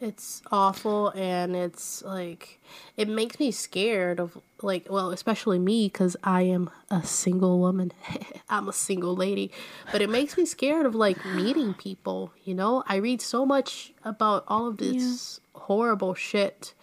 It's 0.00 0.42
awful 0.50 1.10
and 1.10 1.54
it's 1.54 2.02
like 2.02 2.60
it 2.96 3.08
makes 3.08 3.38
me 3.38 3.50
scared 3.50 4.18
of 4.20 4.36
like 4.60 4.86
well, 4.90 5.10
especially 5.10 5.58
me 5.58 5.88
cuz 5.88 6.16
I 6.22 6.42
am 6.56 6.68
a 6.90 7.02
single 7.04 7.58
woman. 7.60 7.92
I'm 8.54 8.68
a 8.68 8.72
single 8.72 9.14
lady, 9.14 9.50
but 9.92 10.02
it 10.02 10.10
makes 10.10 10.36
me 10.36 10.44
scared 10.44 10.84
of 10.84 10.94
like 10.94 11.24
meeting 11.24 11.74
people, 11.74 12.32
you 12.44 12.54
know? 12.54 12.82
I 12.86 12.96
read 12.96 13.20
so 13.22 13.46
much 13.46 13.92
about 14.12 14.44
all 14.48 14.66
of 14.66 14.76
this 14.78 15.40
horrible 15.54 16.14
shit 16.14 16.74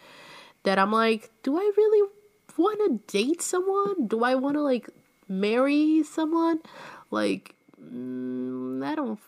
that 0.64 0.80
I'm 0.80 0.92
like, 0.92 1.30
do 1.44 1.58
I 1.58 1.66
really 1.82 2.04
want 2.58 2.80
to 2.86 2.92
date 3.18 3.42
someone? 3.42 4.08
Do 4.08 4.24
I 4.24 4.34
want 4.36 4.56
to 4.56 4.64
like 4.72 4.90
marry 5.28 6.04
someone? 6.04 6.60
Like 7.12 7.56
mm, 7.78 8.84
I 8.86 8.96
don't 8.96 9.20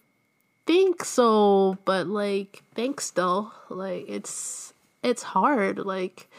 think 0.66 1.04
so, 1.04 1.78
but 1.86 2.08
like 2.08 2.64
thanks 2.76 3.12
though. 3.12 3.52
Like 3.70 4.06
it's 4.08 4.74
it's 5.04 5.24
hard. 5.24 5.80
Like 5.80 6.30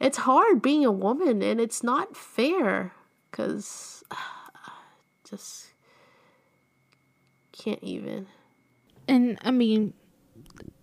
it's 0.00 0.18
hard 0.18 0.62
being 0.62 0.84
a 0.84 0.90
woman 0.90 1.42
and 1.42 1.60
it's 1.60 1.82
not 1.82 2.16
fair 2.16 2.92
cuz 3.30 4.02
just 5.28 5.66
can't 7.52 7.82
even. 7.82 8.26
and 9.06 9.38
i 9.42 9.50
mean 9.50 9.92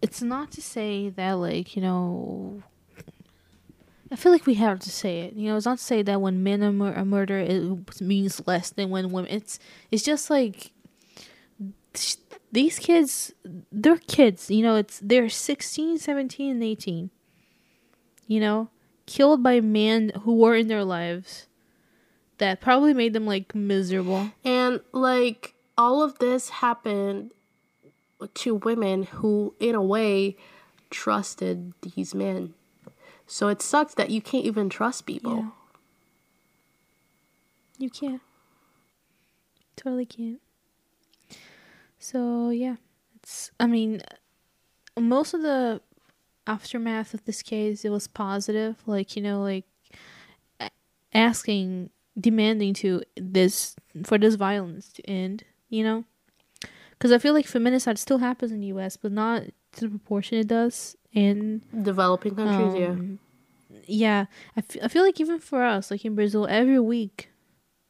it's 0.01 0.21
not 0.21 0.51
to 0.51 0.61
say 0.61 1.09
that 1.09 1.33
like 1.33 1.75
you 1.75 1.81
know 1.81 2.61
i 4.11 4.15
feel 4.15 4.31
like 4.31 4.45
we 4.45 4.53
have 4.53 4.79
to 4.79 4.91
say 4.91 5.21
it 5.21 5.33
you 5.33 5.49
know 5.49 5.57
it's 5.57 5.65
not 5.65 5.79
to 5.79 5.83
say 5.83 6.03
that 6.03 6.21
when 6.21 6.43
men 6.43 6.63
are, 6.63 6.71
mur- 6.71 6.93
are 6.93 7.03
murder 7.03 7.39
it 7.39 7.99
means 7.99 8.45
less 8.45 8.69
than 8.69 8.91
when 8.91 9.11
women 9.11 9.31
it's 9.31 9.57
it's 9.91 10.03
just 10.03 10.29
like 10.29 10.71
these 12.51 12.79
kids 12.79 13.33
they're 13.71 13.97
kids 13.97 14.49
you 14.49 14.63
know 14.63 14.75
it's 14.75 14.99
they're 15.03 15.29
16 15.29 15.97
17 15.97 16.51
and 16.51 16.63
18 16.63 17.09
you 18.27 18.39
know 18.39 18.69
killed 19.05 19.43
by 19.43 19.59
men 19.59 20.11
who 20.21 20.35
were 20.35 20.55
in 20.55 20.67
their 20.67 20.83
lives 20.83 21.47
that 22.37 22.61
probably 22.61 22.93
made 22.93 23.13
them 23.13 23.25
like 23.25 23.55
miserable 23.55 24.31
And 24.43 24.81
like 24.91 25.55
all 25.77 26.01
of 26.01 26.19
this 26.19 26.49
happened 26.49 27.31
to 28.33 28.55
women 28.55 29.03
who 29.03 29.53
in 29.59 29.75
a 29.75 29.81
way 29.81 30.35
trusted 30.89 31.73
these 31.81 32.15
men. 32.15 32.53
So 33.27 33.47
it 33.49 33.61
sucks 33.61 33.93
that 33.95 34.09
you 34.09 34.21
can't 34.21 34.45
even 34.45 34.69
trust 34.69 35.05
people. 35.05 35.35
Yeah. 35.37 35.49
You 37.77 37.89
can't. 37.89 38.21
Totally 39.75 40.05
can't. 40.05 40.39
So 41.99 42.49
yeah, 42.49 42.75
it's. 43.15 43.51
I 43.59 43.67
mean, 43.67 44.01
most 44.99 45.33
of 45.33 45.41
the 45.41 45.81
aftermath 46.45 47.13
of 47.13 47.25
this 47.25 47.41
case 47.41 47.83
it 47.83 47.89
was 47.89 48.07
positive. 48.07 48.77
Like 48.85 49.15
you 49.15 49.21
know, 49.21 49.41
like 49.41 49.65
asking, 51.13 51.89
demanding 52.19 52.73
to 52.75 53.01
this 53.15 53.75
for 54.03 54.17
this 54.17 54.35
violence 54.35 54.91
to 54.93 55.09
end. 55.09 55.43
You 55.69 55.83
know, 55.83 56.05
because 56.91 57.11
I 57.11 57.17
feel 57.17 57.33
like 57.33 57.45
feminicide 57.45 57.97
still 57.97 58.19
happens 58.19 58.51
in 58.51 58.61
the 58.61 58.67
U.S., 58.67 58.97
but 58.97 59.11
not 59.11 59.43
to 59.73 59.81
the 59.81 59.89
proportion 59.89 60.37
it 60.37 60.47
does 60.47 60.95
in 61.13 61.61
Developing 61.81 62.35
countries, 62.35 62.79
yeah. 62.79 62.89
um, 62.89 63.19
yeah 63.85 64.25
I, 64.55 64.59
f- 64.59 64.83
I 64.83 64.87
feel 64.87 65.03
like 65.03 65.19
even 65.19 65.39
for 65.39 65.63
us 65.63 65.89
like 65.91 66.05
in 66.05 66.15
brazil 66.15 66.47
every 66.47 66.79
week 66.79 67.29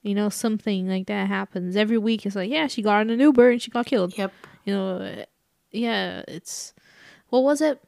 you 0.08 0.16
know 0.16 0.30
something 0.30 0.88
like 0.88 1.08
that 1.08 1.28
happens. 1.28 1.76
Every 1.76 1.98
week 1.98 2.26
it's 2.26 2.36
like 2.36 2.50
yeah 2.50 2.68
she 2.68 2.82
got 2.82 3.02
in 3.02 3.10
an 3.10 3.20
uber 3.20 3.52
and 3.52 3.62
she 3.62 3.72
got 3.72 3.86
killed. 3.86 4.18
Yep. 4.18 4.34
you 4.66 4.74
know 4.74 5.26
yeah 5.72 6.24
it's 6.28 6.74
what 7.30 7.44
was 7.44 7.62
it? 7.62 7.82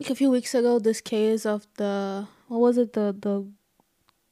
Like 0.00 0.10
a 0.10 0.14
few 0.14 0.30
weeks 0.30 0.54
ago 0.54 0.78
this 0.78 1.00
case 1.00 1.44
of 1.46 1.66
the 1.76 2.26
what 2.48 2.58
was 2.58 2.78
it? 2.78 2.94
The 2.94 3.14
the 3.18 3.46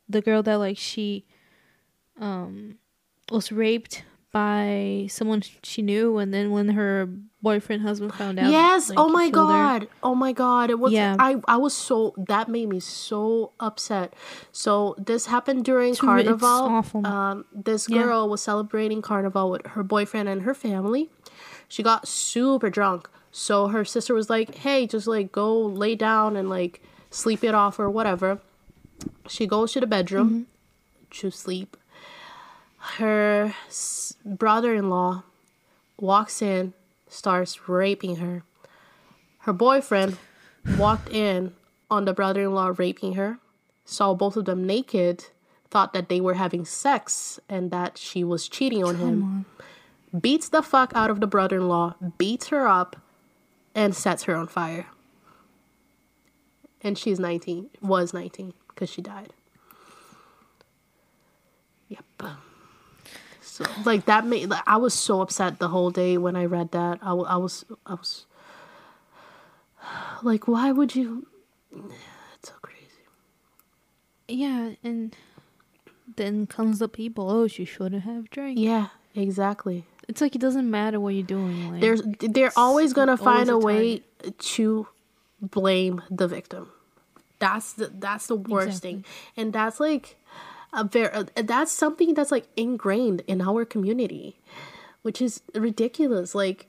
the 0.09 0.23
girl 0.23 0.43
that 0.43 0.57
like 0.57 0.79
she 0.79 1.25
um 2.19 2.79
was 3.31 3.53
raped 3.53 4.05
by 4.35 5.07
someone 5.09 5.41
she 5.63 5.81
knew 5.81 6.19
and 6.19 6.35
then 6.35 6.51
when 6.51 6.71
her 6.71 7.09
boyfriend 7.41 7.83
husband 7.83 8.13
found 8.15 8.37
out 8.41 8.51
Yes. 8.51 8.89
like, 8.91 8.99
oh 8.99 9.09
my 9.09 9.31
killed 9.31 9.49
her. 9.49 9.55
god. 9.55 9.89
Oh 10.03 10.15
my 10.17 10.33
god. 10.33 10.71
It 10.71 10.79
was 10.81 10.93
Yeah. 10.93 11.15
I 11.21 11.37
I 11.47 11.57
was 11.57 11.73
so 11.73 12.15
that 12.19 12.49
made 12.49 12.69
me 12.69 12.81
so 12.81 13.53
upset. 13.61 14.13
So 14.51 14.97
this 14.99 15.27
happened 15.27 15.65
during 15.65 15.91
It's 15.91 15.99
it's 15.99 16.05
Carnival. 16.05 16.49
awful. 16.79 17.07
Um 17.07 17.45
this 17.55 17.89
Yeah. 17.89 18.03
girl 18.03 18.29
was 18.29 18.43
celebrating 18.43 19.01
Carnival 19.03 19.51
with 19.53 19.65
her 19.69 19.85
boyfriend 19.85 20.29
and 20.29 20.43
her 20.43 20.55
family. 20.55 21.11
She 21.69 21.83
got 21.85 22.09
super 22.09 22.71
drunk. 22.71 23.09
So 23.31 23.69
her 23.69 23.85
sister 23.85 24.15
was 24.15 24.29
like, 24.29 24.55
"Hey, 24.67 24.87
just 24.89 25.07
like 25.07 25.31
go 25.31 25.47
lay 25.61 25.95
down 25.95 26.37
and 26.37 26.49
like 26.51 26.83
sleep 27.11 27.45
it 27.45 27.55
off 27.55 27.79
or 27.79 27.89
whatever. 27.89 28.41
She 29.29 29.47
goes 29.47 29.73
to 29.75 29.81
the 29.81 29.87
bedroom 29.87 30.47
to 31.19 31.31
sleep. 31.31 31.77
Her 32.85 33.55
brother-in-law 34.25 35.25
walks 35.99 36.43
in, 36.43 36.75
starts 37.09 37.69
raping 37.69 38.17
her. 38.17 38.45
Her 39.41 39.53
boyfriend 39.53 40.19
walked 40.79 41.11
in 41.11 41.55
on 41.91 42.05
the 42.05 42.13
brother-in-law 42.13 42.75
raping 42.79 43.15
her, 43.15 43.39
saw 43.85 44.15
both 44.15 44.37
of 44.37 44.45
them 44.45 44.65
naked, 44.65 45.27
thought 45.71 45.93
that 45.93 46.09
they 46.09 46.21
were 46.21 46.35
having 46.35 46.65
sex 46.65 47.41
and 47.49 47.71
that 47.71 47.99
she 47.99 48.23
was 48.23 48.49
cheating 48.49 48.85
on 48.85 48.97
him. 48.97 49.45
Beats 50.19 50.49
the 50.49 50.63
fuck 50.63 50.93
out 50.95 51.11
of 51.11 51.21
the 51.21 51.27
brother-in-law, 51.27 51.97
beats 52.17 52.49
her 52.49 52.69
up, 52.69 52.97
and 53.75 53.97
sets 53.97 54.25
her 54.25 54.37
on 54.37 54.47
fire. 54.47 54.87
And 56.81 56.97
she's 56.97 57.19
19, 57.19 57.71
was 57.83 58.15
19 58.15 58.53
because 58.69 58.89
she 58.89 59.03
died. 59.03 59.33
Yep. 61.89 62.05
So 63.55 63.65
like 63.85 64.07
that 64.07 64.27
made 64.27 64.51
like, 64.51 64.65
I 64.67 64.79
was 64.79 64.93
so 64.93 65.21
upset 65.21 65.61
the 65.61 65.69
whole 65.69 65.93
day 65.93 66.19
when 66.19 66.35
I 66.35 66.45
read 66.45 66.73
that. 66.73 66.99
I, 67.01 67.13
I 67.13 67.37
was 67.37 67.65
I 67.87 67.95
was 67.95 68.27
like 70.25 70.49
why 70.49 70.73
would 70.73 70.97
you 70.97 71.29
It's 71.73 72.49
so 72.49 72.55
crazy. 72.63 72.89
Yeah, 74.27 74.71
and 74.83 75.15
then 76.17 76.49
comes 76.49 76.81
the 76.81 76.89
people. 76.89 77.31
Oh, 77.31 77.47
she 77.47 77.65
shouldn't 77.65 78.03
have 78.03 78.29
drank. 78.29 78.59
Yeah, 78.59 78.89
exactly. 79.15 79.85
It's 80.09 80.21
like 80.21 80.35
it 80.35 80.41
doesn't 80.41 80.69
matter 80.69 80.99
what 80.99 81.15
you're 81.15 81.23
doing. 81.23 81.71
Like, 81.71 81.81
There's 81.81 82.03
they're 82.19 82.53
always 82.57 82.93
going 82.93 83.07
to 83.07 83.13
always 83.13 83.25
find 83.25 83.51
a 83.51 83.55
a 83.55 83.59
way 83.59 84.03
to 84.37 84.89
blame 85.41 86.03
the 86.11 86.27
victim. 86.27 86.73
That's 87.39 87.75
the 87.75 87.93
that's 87.95 88.27
the 88.27 88.35
worst 88.35 88.79
Exactly. 88.79 88.91
thing. 88.91 89.05
And 89.37 89.53
that's 89.53 89.79
like 89.79 90.17
a 90.75 90.85
very 90.85 91.11
uh, 91.13 91.25
that's 91.37 91.73
something 91.73 92.15
that's 92.15 92.31
like 92.33 92.47
ingrained 92.57 93.23
in 93.27 93.41
our 93.41 93.65
community, 93.65 94.37
which 95.03 95.23
is 95.23 95.43
ridiculous. 95.55 96.35
Like 96.35 96.67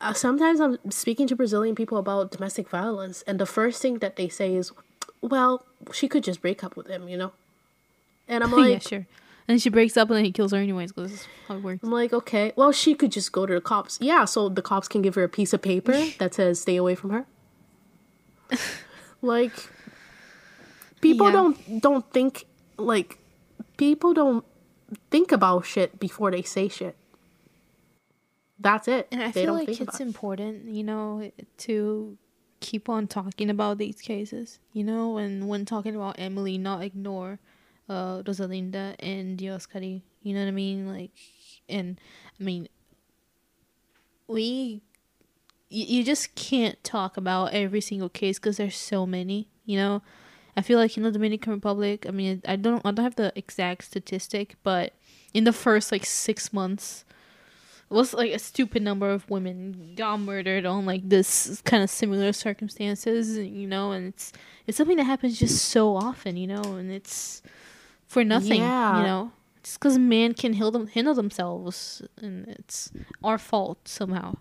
uh, 0.00 0.12
sometimes 0.12 0.60
I'm 0.60 0.78
speaking 0.90 1.26
to 1.28 1.36
Brazilian 1.36 1.74
people 1.74 1.98
about 1.98 2.30
domestic 2.30 2.68
violence 2.68 3.22
and 3.26 3.38
the 3.38 3.46
first 3.46 3.80
thing 3.82 3.98
that 3.98 4.16
they 4.16 4.28
say 4.28 4.54
is, 4.54 4.72
"Well, 5.20 5.64
she 5.92 6.06
could 6.08 6.22
just 6.24 6.40
break 6.42 6.62
up 6.62 6.76
with 6.76 6.86
him," 6.86 7.08
you 7.08 7.16
know? 7.16 7.32
And 8.28 8.44
I'm 8.44 8.52
like 8.62 8.70
yeah, 8.70 8.78
sure. 8.78 9.06
And 9.48 9.60
she 9.60 9.68
breaks 9.70 9.96
up 9.96 10.08
and 10.10 10.16
then 10.16 10.24
he 10.24 10.30
kills 10.30 10.52
her 10.52 10.58
anyways 10.58 10.92
because 10.92 11.10
that's 11.10 11.26
how 11.48 11.56
it 11.56 11.62
works. 11.64 11.82
I'm 11.82 11.90
like, 11.90 12.12
okay, 12.12 12.52
well, 12.54 12.70
she 12.70 12.94
could 12.94 13.10
just 13.10 13.32
go 13.32 13.46
to 13.46 13.54
the 13.54 13.60
cops. 13.60 13.98
Yeah, 14.00 14.24
so 14.24 14.48
the 14.48 14.62
cops 14.62 14.86
can 14.86 15.02
give 15.02 15.16
her 15.16 15.24
a 15.24 15.28
piece 15.28 15.52
of 15.52 15.60
paper 15.60 15.92
that 16.18 16.34
says 16.34 16.60
stay 16.60 16.76
away 16.76 16.94
from 16.94 17.10
her. 17.10 17.26
like, 19.22 19.52
people 21.00 21.26
Yeah. 21.26 21.32
don't 21.32 21.80
don't 21.80 22.12
think 22.12 22.44
like 22.82 23.18
people 23.76 24.14
don't 24.14 24.44
think 25.10 25.32
about 25.32 25.64
shit 25.64 25.98
before 25.98 26.30
they 26.30 26.42
say 26.42 26.68
shit. 26.68 26.96
That's 28.58 28.88
it. 28.88 29.08
And 29.10 29.22
I 29.22 29.30
they 29.30 29.44
feel 29.44 29.54
like 29.54 29.68
it's 29.68 30.00
important, 30.00 30.66
you 30.66 30.84
know, 30.84 31.30
to 31.58 32.18
keep 32.60 32.88
on 32.88 33.06
talking 33.06 33.48
about 33.48 33.78
these 33.78 34.00
cases, 34.00 34.58
you 34.72 34.84
know, 34.84 35.16
and 35.16 35.48
when 35.48 35.64
talking 35.64 35.96
about 35.96 36.16
Emily, 36.18 36.58
not 36.58 36.82
ignore 36.82 37.38
uh 37.88 38.22
Rosalinda 38.22 38.96
and 38.98 39.38
Dioskary. 39.38 40.02
You 40.22 40.34
know 40.34 40.40
what 40.40 40.48
I 40.48 40.52
mean? 40.52 40.86
Like, 40.86 41.10
and 41.68 41.98
I 42.38 42.42
mean, 42.42 42.68
we, 44.28 44.82
you, 45.70 45.84
you 45.98 46.04
just 46.04 46.34
can't 46.34 46.82
talk 46.84 47.16
about 47.16 47.54
every 47.54 47.80
single 47.80 48.10
case 48.10 48.38
because 48.38 48.58
there's 48.58 48.76
so 48.76 49.06
many, 49.06 49.48
you 49.64 49.78
know. 49.78 50.02
I 50.56 50.62
feel 50.62 50.78
like 50.78 50.96
in 50.96 51.02
the 51.02 51.12
Dominican 51.12 51.52
Republic, 51.52 52.06
I 52.06 52.10
mean, 52.10 52.42
I 52.46 52.56
don't, 52.56 52.84
I 52.84 52.90
don't 52.90 53.04
have 53.04 53.16
the 53.16 53.32
exact 53.36 53.84
statistic, 53.84 54.56
but 54.62 54.94
in 55.32 55.44
the 55.44 55.52
first 55.52 55.92
like 55.92 56.04
six 56.04 56.52
months, 56.52 57.04
it 57.90 57.94
was 57.94 58.14
like 58.14 58.32
a 58.32 58.38
stupid 58.38 58.82
number 58.82 59.10
of 59.10 59.28
women 59.30 59.94
got 59.96 60.18
murdered 60.18 60.64
on 60.66 60.86
like 60.86 61.08
this 61.08 61.60
kind 61.64 61.82
of 61.82 61.90
similar 61.90 62.32
circumstances, 62.32 63.36
you 63.38 63.66
know, 63.66 63.92
and 63.92 64.08
it's 64.08 64.32
it's 64.66 64.76
something 64.76 64.96
that 64.96 65.04
happens 65.04 65.38
just 65.38 65.64
so 65.66 65.96
often, 65.96 66.36
you 66.36 66.46
know, 66.46 66.62
and 66.62 66.90
it's 66.92 67.42
for 68.06 68.24
nothing, 68.24 68.60
Yeah. 68.60 68.98
you 68.98 69.04
know. 69.06 69.32
It's 69.58 69.76
because 69.76 69.98
men 69.98 70.32
can 70.34 70.54
heal 70.54 70.70
them, 70.70 70.86
handle 70.86 71.14
themselves, 71.14 72.02
and 72.16 72.48
it's 72.48 72.90
our 73.22 73.36
fault 73.38 73.86
somehow. 73.88 74.36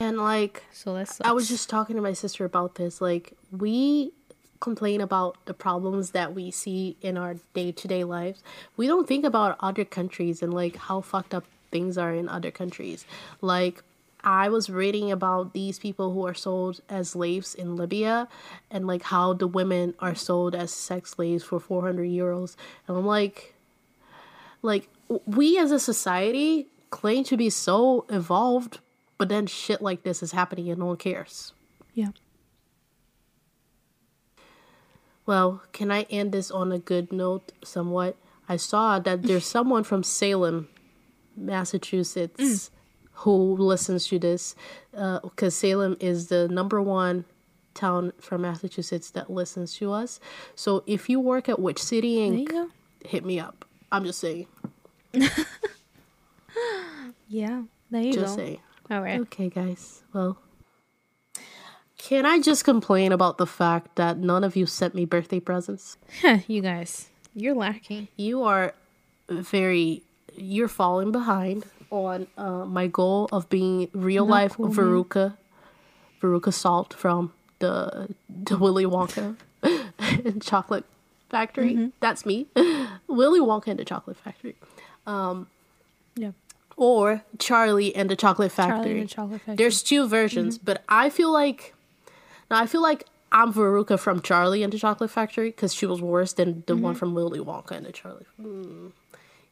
And 0.00 0.18
like 0.18 0.62
So 0.72 0.94
that's 0.94 1.20
I 1.22 1.32
was 1.32 1.48
just 1.48 1.68
talking 1.70 1.96
to 1.96 2.02
my 2.02 2.12
sister 2.12 2.44
about 2.44 2.74
this. 2.76 3.00
Like, 3.00 3.32
we 3.50 4.12
complain 4.60 5.00
about 5.00 5.36
the 5.46 5.54
problems 5.54 6.10
that 6.10 6.34
we 6.34 6.50
see 6.50 6.96
in 7.00 7.16
our 7.16 7.36
day 7.54 7.72
to 7.72 7.88
day 7.88 8.04
lives. 8.04 8.42
We 8.76 8.86
don't 8.86 9.06
think 9.06 9.24
about 9.24 9.56
other 9.60 9.84
countries 9.84 10.42
and 10.42 10.52
like 10.52 10.76
how 10.76 11.00
fucked 11.00 11.34
up 11.34 11.44
things 11.70 11.98
are 11.98 12.12
in 12.12 12.28
other 12.28 12.50
countries. 12.50 13.04
Like, 13.40 13.82
I 14.24 14.48
was 14.48 14.68
reading 14.68 15.12
about 15.12 15.52
these 15.52 15.78
people 15.78 16.12
who 16.12 16.26
are 16.26 16.34
sold 16.34 16.80
as 16.88 17.10
slaves 17.10 17.54
in 17.54 17.76
Libya 17.76 18.28
and 18.70 18.86
like 18.86 19.02
how 19.02 19.32
the 19.32 19.46
women 19.46 19.94
are 20.00 20.14
sold 20.14 20.54
as 20.54 20.72
sex 20.72 21.10
slaves 21.10 21.44
for 21.44 21.60
400 21.60 22.08
euros. 22.08 22.56
And 22.86 22.96
I'm 22.96 23.06
like, 23.06 23.54
like, 24.60 24.88
we 25.24 25.56
as 25.58 25.70
a 25.70 25.78
society 25.78 26.66
claim 26.90 27.22
to 27.24 27.36
be 27.36 27.48
so 27.48 28.06
evolved, 28.08 28.80
but 29.18 29.28
then 29.28 29.46
shit 29.46 29.80
like 29.80 30.02
this 30.02 30.22
is 30.22 30.32
happening 30.32 30.68
and 30.68 30.80
no 30.80 30.86
one 30.86 30.96
cares. 30.96 31.52
yeah. 31.94 32.08
Well, 35.28 35.60
can 35.72 35.90
I 35.90 36.06
end 36.08 36.32
this 36.32 36.50
on 36.50 36.72
a 36.72 36.78
good 36.78 37.12
note 37.12 37.52
somewhat? 37.62 38.16
I 38.48 38.56
saw 38.56 38.98
that 38.98 39.24
there's 39.24 39.44
someone 39.56 39.84
from 39.84 40.02
Salem, 40.02 40.68
Massachusetts, 41.36 42.40
mm. 42.40 42.70
who 43.12 43.54
listens 43.54 44.06
to 44.06 44.18
this 44.18 44.56
uh, 44.96 45.20
because 45.20 45.54
Salem 45.54 45.98
is 46.00 46.28
the 46.28 46.48
number 46.48 46.80
one 46.80 47.26
town 47.74 48.14
from 48.18 48.40
Massachusetts 48.40 49.10
that 49.10 49.28
listens 49.28 49.74
to 49.74 49.92
us. 49.92 50.18
So 50.54 50.82
if 50.86 51.10
you 51.10 51.20
work 51.20 51.50
at 51.50 51.60
Witch 51.60 51.82
City 51.82 52.24
Ink., 52.24 52.50
hit 53.04 53.22
me 53.22 53.38
up. 53.38 53.66
I'm 53.92 54.04
just 54.04 54.20
saying. 54.20 54.46
Yeah, 57.28 57.64
there 57.90 58.00
you 58.00 58.14
just 58.14 58.36
go. 58.36 58.42
saying. 58.42 58.60
All 58.90 59.02
right. 59.02 59.20
Okay, 59.20 59.50
guys. 59.50 60.02
Well, 60.14 60.38
can 61.98 62.24
I 62.26 62.40
just 62.40 62.64
complain 62.64 63.12
about 63.12 63.38
the 63.38 63.46
fact 63.46 63.96
that 63.96 64.16
none 64.18 64.44
of 64.44 64.56
you 64.56 64.66
sent 64.66 64.94
me 64.94 65.04
birthday 65.04 65.40
presents? 65.40 65.96
Huh, 66.22 66.38
you 66.46 66.62
guys, 66.62 67.08
you're 67.34 67.54
lacking. 67.54 68.08
you 68.16 68.42
are 68.44 68.72
very 69.28 70.02
you're 70.36 70.68
falling 70.68 71.10
behind 71.12 71.64
on 71.90 72.26
uh, 72.38 72.64
my 72.64 72.86
goal 72.86 73.28
of 73.32 73.48
being 73.50 73.88
real 73.92 74.24
Not 74.26 74.30
life 74.32 74.52
cool. 74.56 74.68
Veruca 74.68 75.36
Veruca 76.22 76.52
Salt 76.52 76.94
from 76.94 77.32
the 77.58 78.08
the 78.28 78.56
Willy 78.56 78.84
Wonka 78.84 79.36
and 79.62 80.40
Chocolate 80.52 80.84
Factory. 81.28 81.74
Mm-hmm. 81.74 81.88
That's 82.00 82.24
me, 82.24 82.46
Willy 83.08 83.40
Wonka 83.40 83.66
and 83.68 83.78
the 83.78 83.84
Chocolate 83.84 84.16
Factory, 84.16 84.54
Yeah. 86.16 86.32
or 86.76 87.22
Charlie 87.38 87.94
and 87.94 88.08
the 88.08 88.16
Chocolate 88.16 88.52
Factory. 88.52 88.76
Charlie 88.84 89.00
and 89.00 89.08
the 89.08 89.14
Chocolate 89.14 89.40
Factory. 89.40 89.56
There's 89.56 89.82
two 89.82 90.06
versions, 90.08 90.56
Mm-hmm. 90.56 90.64
but 90.64 90.82
I 90.88 91.10
feel 91.10 91.32
like 91.32 91.74
now 92.50 92.58
I 92.62 92.66
feel 92.66 92.82
like 92.82 93.04
I'm 93.30 93.52
Veruca 93.52 93.98
from 93.98 94.22
Charlie 94.22 94.62
and 94.62 94.72
the 94.72 94.78
Chocolate 94.78 95.10
Factory 95.10 95.50
because 95.50 95.74
she 95.74 95.84
was 95.86 96.00
worse 96.00 96.32
than 96.32 96.64
the 96.66 96.74
Mm-hmm. 96.74 96.82
one 96.82 96.94
from 96.94 97.14
Willy 97.14 97.40
Wonka 97.40 97.72
and 97.72 97.84
the 97.86 97.92
Charlie. 97.92 98.26
Mm. 98.40 98.92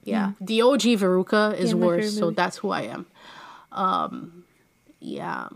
Yeah, 0.02 0.32
the 0.40 0.62
OG 0.62 0.82
Veruca 1.02 1.54
is 1.58 1.70
Yeah, 1.70 1.76
worse, 1.76 2.16
so 2.16 2.30
that's 2.30 2.58
who 2.58 2.70
I 2.70 2.82
am. 2.82 3.06
Um, 3.72 4.44
yeah. 5.00 5.48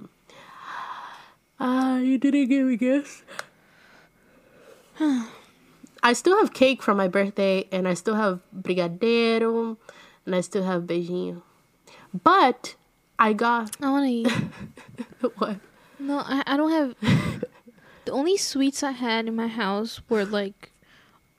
Ah, 1.60 1.98
you 1.98 2.18
didn't 2.18 2.48
give 2.48 2.66
me 2.66 2.76
gifts. 2.76 3.22
I 6.02 6.12
still 6.14 6.38
have 6.38 6.52
cake 6.52 6.82
from 6.82 6.96
my 6.96 7.06
birthday, 7.08 7.68
and 7.70 7.86
I 7.86 7.94
still 7.94 8.14
have 8.16 8.40
brigadeiro, 8.56 9.76
and 10.26 10.34
I 10.34 10.40
still 10.40 10.64
have 10.64 10.82
beijinho. 10.82 11.42
But 12.24 12.74
I 13.18 13.32
got 13.34 13.76
I 13.80 13.90
want 13.90 14.06
to 14.06 14.10
eat. 14.12 14.30
what? 15.38 15.56
No, 16.00 16.18
I, 16.24 16.42
I 16.46 16.56
don't 16.56 16.70
have. 16.72 16.94
the 18.04 18.12
only 18.12 18.36
sweets 18.36 18.82
I 18.82 18.92
had 18.92 19.26
in 19.28 19.36
my 19.36 19.46
house 19.48 20.00
were 20.08 20.24
like 20.24 20.72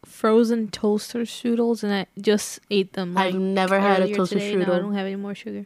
frozen 0.06 0.69
toaster 0.69 1.19
strudels, 1.21 1.84
and 1.84 1.93
I 1.93 2.06
just 2.19 2.60
ate 2.69 2.93
them. 2.93 3.13
Like, 3.15 3.34
I've 3.34 3.39
never 3.41 3.80
had 3.80 4.02
a 4.02 4.13
toaster 4.13 4.36
today. 4.39 4.56
No, 4.56 4.74
I 4.74 4.80
don't 4.80 4.93
have 4.93 5.06
any 5.08 5.15
more 5.15 5.36
sugar. 5.36 5.65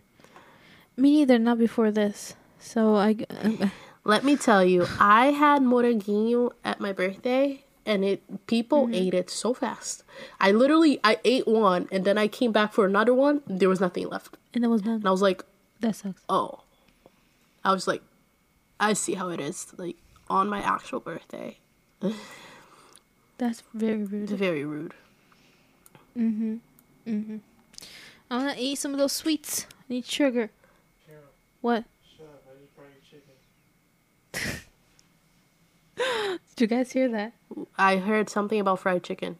Me 0.97 1.17
neither. 1.17 1.37
Not 1.39 1.57
before 1.57 1.91
this. 1.91 2.35
So 2.59 2.95
I. 2.95 3.17
Let 4.07 4.23
me 4.23 4.35
tell 4.37 4.63
you, 4.63 4.85
I 4.99 5.31
had 5.31 5.63
moranguinho 5.63 6.51
at 6.63 6.79
my 6.79 6.91
birthday, 6.93 7.63
and 7.87 8.05
it 8.05 8.45
people 8.45 8.85
Mm-hmm. 8.85 8.93
ate 8.93 9.13
it 9.15 9.29
so 9.31 9.53
fast. 9.55 10.03
I 10.39 10.51
literally 10.51 10.99
I 11.03 11.17
ate 11.25 11.47
one, 11.47 11.87
and 11.91 12.05
then 12.05 12.15
I 12.17 12.27
came 12.27 12.51
back 12.51 12.71
for 12.71 12.85
another 12.85 13.15
one. 13.15 13.41
There 13.47 13.67
was 13.67 13.79
nothing 13.81 14.07
left, 14.07 14.37
And 14.53 14.63
that 14.63 14.69
was 14.69 14.83
done. 14.83 14.95
and 15.01 15.07
I 15.07 15.11
was 15.11 15.23
like, 15.23 15.43
That 15.81 15.95
sucks. 15.95 16.21
oh. 16.29 16.61
I 17.63 17.73
was 17.73 17.87
like, 17.87 18.03
I 18.79 18.93
see 18.93 19.13
how 19.13 19.29
it 19.29 19.39
is. 19.39 19.67
Like 19.77 19.97
on 20.29 20.47
my 20.49 20.59
actual 20.61 20.99
birthday, 20.99 21.57
That's 23.37 23.63
very 23.73 24.03
rude. 24.03 24.23
It's 24.23 24.31
Very 24.31 24.63
rude. 24.63 24.93
Mm-hmm. 26.17 26.55
Mm-hmm. 27.07 27.37
I 28.31 28.37
wanna 28.37 28.55
eat 28.57 28.75
some 28.77 28.91
of 28.93 28.97
those 28.97 29.11
sweets. 29.11 29.65
I 29.71 29.83
need 29.93 30.05
sugar. 30.05 30.49
Carol, 31.05 31.21
What? 31.61 31.83
shut 32.17 32.25
up. 32.27 32.43
I 32.47 32.51
eat 32.63 32.69
fried 32.75 33.03
chicken. 34.43 34.59
Did 36.55 36.61
you 36.61 36.67
guys 36.67 36.91
hear 36.93 37.09
that? 37.09 37.33
I 37.77 37.97
heard 37.97 38.29
something 38.29 38.59
about 38.59 38.79
fried 38.79 39.03
chicken. 39.03 39.37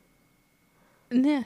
Yeah. 1.09 1.43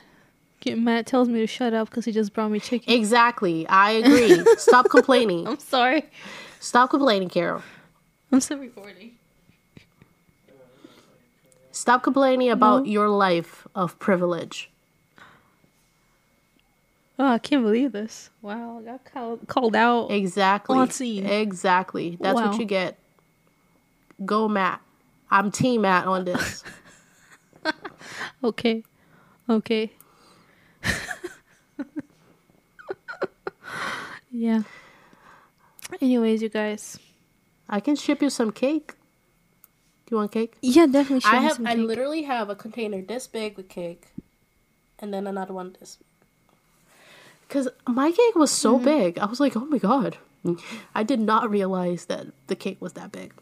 Matt 0.66 1.06
tells 1.06 1.30
me 1.30 1.40
to 1.40 1.48
shut 1.48 1.74
up 1.74 1.90
because 1.90 2.06
he 2.06 2.12
just 2.12 2.34
brought 2.34 2.50
me 2.50 2.60
chicken. 2.60 2.92
Exactly. 2.94 3.66
I 3.68 3.92
agree. 3.92 4.44
Stop 4.58 4.90
complaining. 4.90 5.48
I'm 5.48 5.58
sorry. 5.60 6.04
Stop 6.60 6.90
complaining, 6.90 7.30
Carol. 7.30 7.62
I'm 8.32 8.42
still 8.42 8.60
recording. 8.60 9.12
Stop 11.72 12.04
complaining 12.04 12.50
about 12.50 12.84
No. 12.86 12.92
your 12.92 13.10
life 13.10 13.68
of 13.74 13.98
privilege. 14.00 14.70
Oh, 17.18 17.26
I 17.28 17.38
can't 17.38 17.64
believe 17.64 17.92
this. 17.92 18.30
Wow, 18.42 18.80
I 18.80 18.84
got 18.84 19.06
called, 19.06 19.48
called 19.48 19.76
out. 19.76 20.10
Exactly. 20.12 20.78
Exactly. 21.26 22.18
That's 22.22 22.36
Wow. 22.36 22.52
what 22.52 22.60
you 22.60 22.66
get. 22.66 22.98
Go 24.26 24.48
Matt. 24.48 24.82
I'm 25.32 25.52
team 25.52 25.82
Matt 25.82 26.06
on 26.08 26.26
this. 26.26 26.64
Okay. 28.42 28.84
Okay. 29.50 29.92
yeah. 34.32 34.62
Anyways, 36.02 36.42
you 36.42 36.48
guys. 36.48 36.98
I 37.70 37.80
can 37.80 37.96
ship 37.96 38.22
you 38.22 38.30
some 38.30 38.52
cake. 38.52 38.94
Do 40.06 40.16
you 40.16 40.18
want 40.18 40.32
cake? 40.32 40.56
Yeah, 40.62 40.88
definitely. 40.88 41.20
show 41.22 41.30
I 41.30 41.36
have 41.38 41.58
some 41.58 41.68
I 41.68 41.76
cake. 41.76 41.86
literally 41.88 42.24
have 42.24 42.50
a 42.50 42.56
container 42.56 43.02
this 43.02 43.28
big 43.28 43.58
with 43.58 43.70
cake. 43.70 44.08
And 44.98 45.14
then 45.14 45.28
another 45.28 45.54
one 45.54 45.76
this 45.80 45.98
big. 45.98 46.06
Cause 47.48 47.68
my 47.88 48.12
cake 48.12 48.36
was 48.36 48.52
so 48.52 48.76
Mm-hmm. 48.76 48.86
big. 48.86 49.20
I 49.20 49.26
was 49.26 49.40
like, 49.40 49.56
oh 49.56 49.66
my 49.66 49.78
god. 49.78 50.18
I 50.96 51.04
did 51.04 51.20
not 51.20 51.50
realize 51.50 52.06
that 52.06 52.28
the 52.48 52.56
cake 52.56 52.78
was 52.82 52.94
that 52.94 53.12
big. 53.12 53.34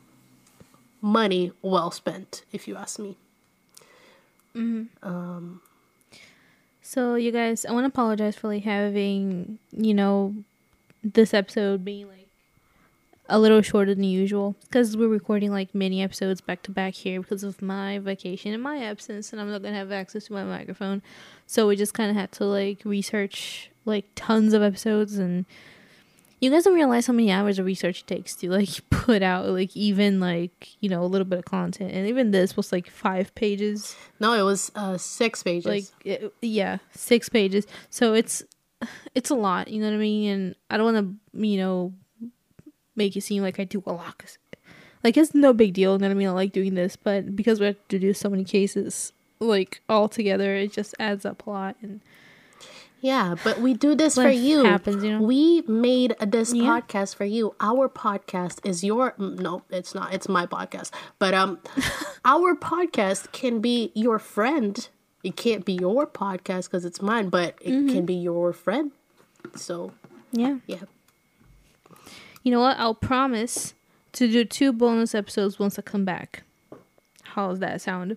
Money 1.01 1.51
well 1.61 1.91
spent, 1.91 2.43
if 2.51 2.67
you 2.67 2.75
ask 2.75 2.99
me. 2.99 3.15
Um. 4.55 5.61
So, 6.81 7.15
you 7.15 7.31
guys, 7.31 7.65
I 7.65 7.71
want 7.73 7.83
to 7.83 7.89
apologize 7.89 8.35
for 8.35 8.47
like 8.47 8.63
having, 8.63 9.59
you 9.71 9.93
know, 9.93 10.33
this 11.03 11.33
episode 11.33 11.83
being 11.85 12.07
like 12.07 12.26
a 13.29 13.39
little 13.39 13.61
shorter 13.61 13.93
than 13.93 14.03
usual 14.03 14.55
because 14.63 14.95
we're 14.95 15.07
recording 15.07 15.51
like 15.51 15.75
many 15.75 16.01
episodes 16.01 16.39
back 16.41 16.63
to 16.63 16.71
back 16.71 16.93
here 16.93 17.21
because 17.21 17.43
of 17.43 17.61
my 17.61 17.99
vacation 17.99 18.53
and 18.53 18.63
my 18.63 18.83
absence, 18.83 19.31
and 19.31 19.41
I'm 19.41 19.51
not 19.51 19.61
gonna 19.61 19.75
have 19.75 19.91
access 19.91 20.25
to 20.25 20.33
my 20.33 20.43
microphone. 20.43 21.01
So 21.45 21.67
we 21.67 21.75
just 21.75 21.93
kind 21.93 22.09
of 22.09 22.15
had 22.15 22.31
to 22.33 22.45
like 22.45 22.81
research 22.85 23.69
like 23.85 24.05
tons 24.15 24.53
of 24.53 24.61
episodes, 24.61 25.17
and 25.17 25.45
you 26.39 26.51
guys 26.51 26.63
don't 26.65 26.75
realize 26.75 27.07
how 27.07 27.13
many 27.13 27.31
hours 27.31 27.57
of 27.57 27.65
research 27.65 28.01
it 28.01 28.07
takes 28.07 28.35
to 28.35 28.49
like 28.49 28.69
put 28.89 29.21
out 29.23 29.47
like 29.49 29.75
even 29.75 30.19
like 30.19 30.69
you 30.79 30.87
know 30.89 31.03
a 31.03 31.07
little 31.07 31.25
bit 31.25 31.39
of 31.39 31.45
content, 31.45 31.91
and 31.93 32.07
even 32.07 32.31
this 32.31 32.55
was 32.55 32.71
like 32.71 32.89
five 32.89 33.33
pages 33.35 33.95
No, 34.19 34.33
it 34.33 34.43
was 34.43 34.71
uh 34.75 34.97
six 34.97 35.43
pages. 35.43 35.65
like 35.65 35.85
it, 36.05 36.33
yeah 36.41 36.77
six 36.93 37.27
pages 37.29 37.65
so 37.89 38.13
it's 38.13 38.43
it's 39.15 39.29
a 39.31 39.35
lot 39.35 39.67
you 39.69 39.81
know 39.81 39.87
what 39.87 39.95
i 39.95 39.97
mean 39.97 40.29
and 40.31 40.55
i 40.69 40.77
don't 40.77 40.93
want 40.93 41.19
to 41.33 41.47
you 41.47 41.57
know 41.57 41.93
make 42.97 43.15
it 43.15 43.21
seem 43.21 43.41
like 43.43 43.59
i 43.59 43.63
do 43.63 43.81
a 43.85 43.93
lot 43.93 44.17
'cause, 44.17 44.37
like 45.03 45.15
it's 45.15 45.33
no 45.33 45.53
big 45.53 45.73
deal 45.73 45.93
you 45.93 45.97
know 45.99 46.07
what 46.07 46.11
i 46.11 46.15
mean 46.15 46.27
i 46.27 46.31
like 46.31 46.51
doing 46.51 46.73
this 46.75 46.95
but 46.95 47.35
because 47.35 47.59
we 47.59 47.65
have 47.67 47.87
to 47.87 47.99
do 47.99 48.13
so 48.13 48.29
many 48.29 48.43
cases 48.43 49.13
like 49.39 49.81
all 49.87 50.09
together 50.09 50.55
it 50.55 50.73
just 50.73 50.93
adds 50.99 51.25
up 51.25 51.45
a 51.47 51.49
lot 51.49 51.75
and 51.81 52.01
Yeah, 52.99 53.35
but 53.43 53.61
we 53.61 53.75
do 53.75 53.93
this 53.93 54.15
for 54.15 54.27
you. 54.27 54.65
happens, 54.65 55.03
you 55.03 55.11
know? 55.11 55.21
We 55.21 55.61
made 55.67 56.15
this 56.19 56.51
Yeah. 56.51 56.63
podcast 56.81 57.13
for 57.13 57.25
you. 57.25 57.53
Our 57.59 57.87
podcast 57.87 58.65
is 58.65 58.83
your 58.83 59.11
mm, 59.19 59.37
no, 59.37 59.61
it's 59.69 59.93
not. 59.93 60.15
It's 60.15 60.27
my 60.27 60.47
podcast. 60.47 60.89
But 61.19 61.35
um 61.35 61.59
our 62.25 62.55
podcast 62.55 63.31
can 63.31 63.61
be 63.61 63.91
your 63.93 64.17
friend. 64.17 64.89
It 65.23 65.35
can't 65.37 65.63
be 65.63 65.73
your 65.73 66.07
podcast 66.07 66.71
cuz 66.71 66.85
it's 66.85 66.99
mine, 66.99 67.29
but 67.29 67.53
it 67.61 67.71
Mm-hmm. 67.71 67.93
can 67.93 68.05
be 68.07 68.15
your 68.15 68.51
friend. 68.51 68.89
So, 69.55 69.91
yeah 70.31 70.57
yeah. 70.65 70.89
You 72.47 72.51
know 72.53 72.61
what 72.61 72.77
i'll 72.79 72.95
promise 72.95 73.73
to 74.13 74.31
do 74.31 74.45
two 74.45 74.71
bonus 74.71 75.13
episodes 75.13 75.59
once 75.59 75.77
i 75.77 75.81
come 75.81 76.05
back 76.05 76.43
How's 77.23 77.59
that 77.59 77.81
sound 77.81 78.15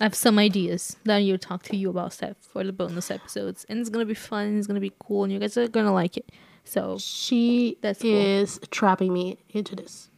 I 0.00 0.04
have 0.04 0.14
some 0.14 0.38
ideas 0.38 0.96
that 1.04 1.16
I'll 1.16 1.38
talk 1.38 1.62
to 1.64 1.76
you 1.76 1.88
about 1.88 2.12
stuff 2.12 2.36
for 2.40 2.62
the 2.62 2.72
bonus 2.72 3.10
episodes, 3.10 3.64
and 3.66 3.78
it's 3.78 3.88
gonna 3.88 4.04
be 4.04 4.12
fun. 4.12 4.58
It's 4.58 4.66
gonna 4.66 4.78
be 4.78 4.92
cool, 4.98 5.24
and 5.24 5.32
you 5.32 5.38
guys 5.38 5.56
are 5.56 5.68
gonna 5.68 5.94
like 5.94 6.18
it. 6.18 6.30
So 6.64 6.98
She 6.98 7.78
That's 7.80 8.02
cool. 8.02 8.14
is 8.14 8.60
trapping 8.70 9.14
me 9.14 9.38
into 9.48 9.74
this. 9.74 10.10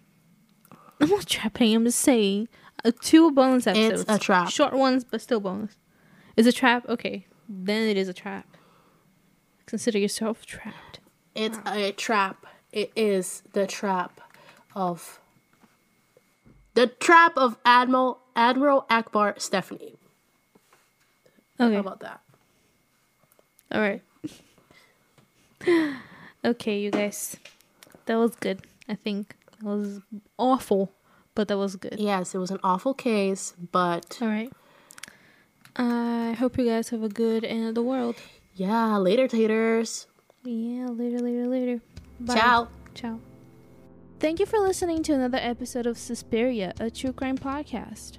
I'm 1.00 1.08
not 1.08 1.26
trapping. 1.26 1.76
I'm 1.76 1.84
just 1.84 2.00
saying 2.00 2.48
uh, 2.84 2.90
two 3.00 3.30
bonus 3.30 3.68
episodes. 3.68 4.00
It's 4.02 4.11
a 4.11 4.18
trap. 4.18 4.50
Short 4.50 4.74
ones, 4.74 5.04
but 5.04 5.20
still 5.20 5.38
bonus. 5.38 5.76
Is 6.37 6.48
a 6.48 6.52
trap? 6.52 6.84
Okay, 6.88 7.26
then 7.48 7.88
it 7.88 7.96
is 7.96 8.08
a 8.08 8.12
trap. 8.12 8.56
Consider 9.66 9.98
yourself 9.98 10.44
trapped. 10.44 10.98
It's 11.37 11.58
a 11.64 11.92
trap. 11.92 12.44
It 12.72 12.92
is 12.94 13.42
the 13.52 13.66
trap 13.66 14.20
of 14.74 15.18
the 16.74 16.87
trap 16.87 17.33
of 17.37 17.57
Admiral 17.64 18.20
Admiral 18.37 18.87
Ackbar 18.90 19.40
Stephanie. 19.40 19.94
Okay. 21.61 21.74
How 21.74 21.81
about 21.81 22.00
that? 22.00 22.20
All 23.72 23.81
right. 23.81 24.02
okay, 26.44 26.78
you 26.78 26.90
guys. 26.90 27.37
That 28.07 28.16
was 28.16 28.37
good. 28.37 28.62
I 28.88 28.94
think 28.94 29.35
that 29.61 29.64
was 29.64 30.00
awful, 30.38 30.92
but 31.35 31.48
that 31.48 31.59
was 31.59 31.76
good. 31.76 31.96
Yes, 31.98 32.35
it 32.35 32.38
was 32.38 32.50
an 32.50 32.61
awful 32.62 32.94
case, 32.94 33.54
but 33.72 34.18
All 34.22 34.28
right. 34.28 34.52
I 35.76 36.35
hope 36.38 36.59
you 36.59 36.64
guys 36.64 36.88
have 36.90 37.02
a 37.02 37.09
good 37.09 37.44
end 37.44 37.66
of 37.68 37.74
the 37.74 37.83
world. 37.83 38.16
yeah, 38.54 38.96
later 38.96 39.28
taters. 39.28 40.07
Yeah, 40.44 40.87
later, 40.87 41.18
later, 41.18 41.46
later. 41.46 41.67
Bye. 42.29 42.35
Ciao. 42.35 42.69
Ciao. 42.95 43.21
Thank 44.21 44.41
you 44.41 44.47
for 44.47 44.59
listening 44.59 45.03
to 45.05 45.12
another 45.12 45.38
episode 45.41 45.87
of 45.87 45.97
Suspiria, 45.97 46.75
a 46.81 46.91
true 46.91 47.12
crime 47.12 47.38
podcast. 47.38 48.19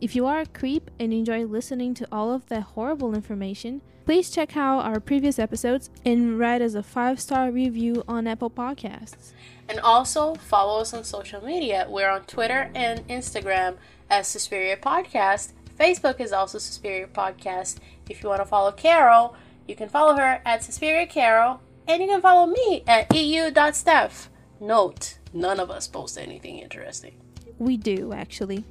If 0.00 0.14
you 0.14 0.26
are 0.26 0.40
a 0.40 0.46
creep 0.46 0.90
and 1.00 1.12
enjoy 1.12 1.44
listening 1.44 1.94
to 1.94 2.08
all 2.12 2.32
of 2.32 2.46
that 2.46 2.62
horrible 2.62 3.14
information, 3.14 3.80
please 4.04 4.30
check 4.30 4.56
out 4.56 4.84
our 4.84 5.00
previous 5.00 5.38
episodes 5.38 5.88
and 6.04 6.38
write 6.38 6.60
us 6.60 6.74
a 6.74 6.82
five 6.82 7.18
star 7.18 7.50
review 7.50 8.04
on 8.06 8.26
Apple 8.26 8.50
Podcasts. 8.50 9.32
And 9.68 9.80
also 9.80 10.34
follow 10.34 10.80
us 10.80 10.92
on 10.94 11.02
social 11.02 11.42
media. 11.42 11.86
We're 11.88 12.10
on 12.10 12.24
Twitter 12.24 12.70
and 12.74 13.06
Instagram 13.08 13.76
as 14.10 14.28
Suspiria 14.28 14.76
Podcast. 14.76 15.52
Facebook 15.78 16.20
is 16.20 16.32
also 16.32 16.58
Suspiria 16.58 17.06
Podcast. 17.06 17.78
If 18.08 18.22
you 18.22 18.28
want 18.28 18.42
to 18.42 18.46
follow 18.46 18.70
Carol, 18.70 19.34
you 19.66 19.74
can 19.74 19.88
follow 19.88 20.14
her 20.14 20.40
at 20.44 20.62
Suspiria 20.62 21.06
Carol, 21.06 21.60
and 21.88 22.02
you 22.02 22.08
can 22.08 22.20
follow 22.20 22.46
me 22.46 22.82
at 22.86 23.14
eu.steph. 23.14 24.30
Note, 24.60 25.18
none 25.32 25.60
of 25.60 25.70
us 25.70 25.86
post 25.86 26.18
anything 26.18 26.58
interesting. 26.58 27.16
We 27.58 27.76
do, 27.76 28.12
actually. 28.12 28.64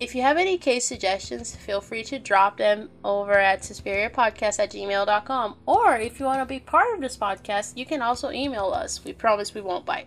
If 0.00 0.14
you 0.14 0.22
have 0.22 0.36
any 0.36 0.58
case 0.58 0.86
suggestions, 0.86 1.56
feel 1.56 1.80
free 1.80 2.04
to 2.04 2.20
drop 2.20 2.56
them 2.56 2.88
over 3.04 3.32
at 3.32 3.62
suspiriapodcast 3.62 4.60
at 4.60 4.70
gmail.com. 4.70 5.56
Or 5.66 5.96
if 5.96 6.20
you 6.20 6.26
want 6.26 6.40
to 6.40 6.46
be 6.46 6.60
part 6.60 6.94
of 6.94 7.00
this 7.00 7.16
podcast, 7.16 7.76
you 7.76 7.84
can 7.84 8.00
also 8.00 8.30
email 8.30 8.66
us. 8.66 9.04
We 9.04 9.12
promise 9.12 9.54
we 9.54 9.60
won't 9.60 9.84
bite. 9.84 10.06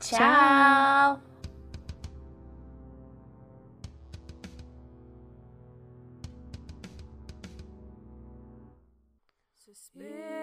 Ciao. 0.00 1.20
Suspiria. 9.58 10.37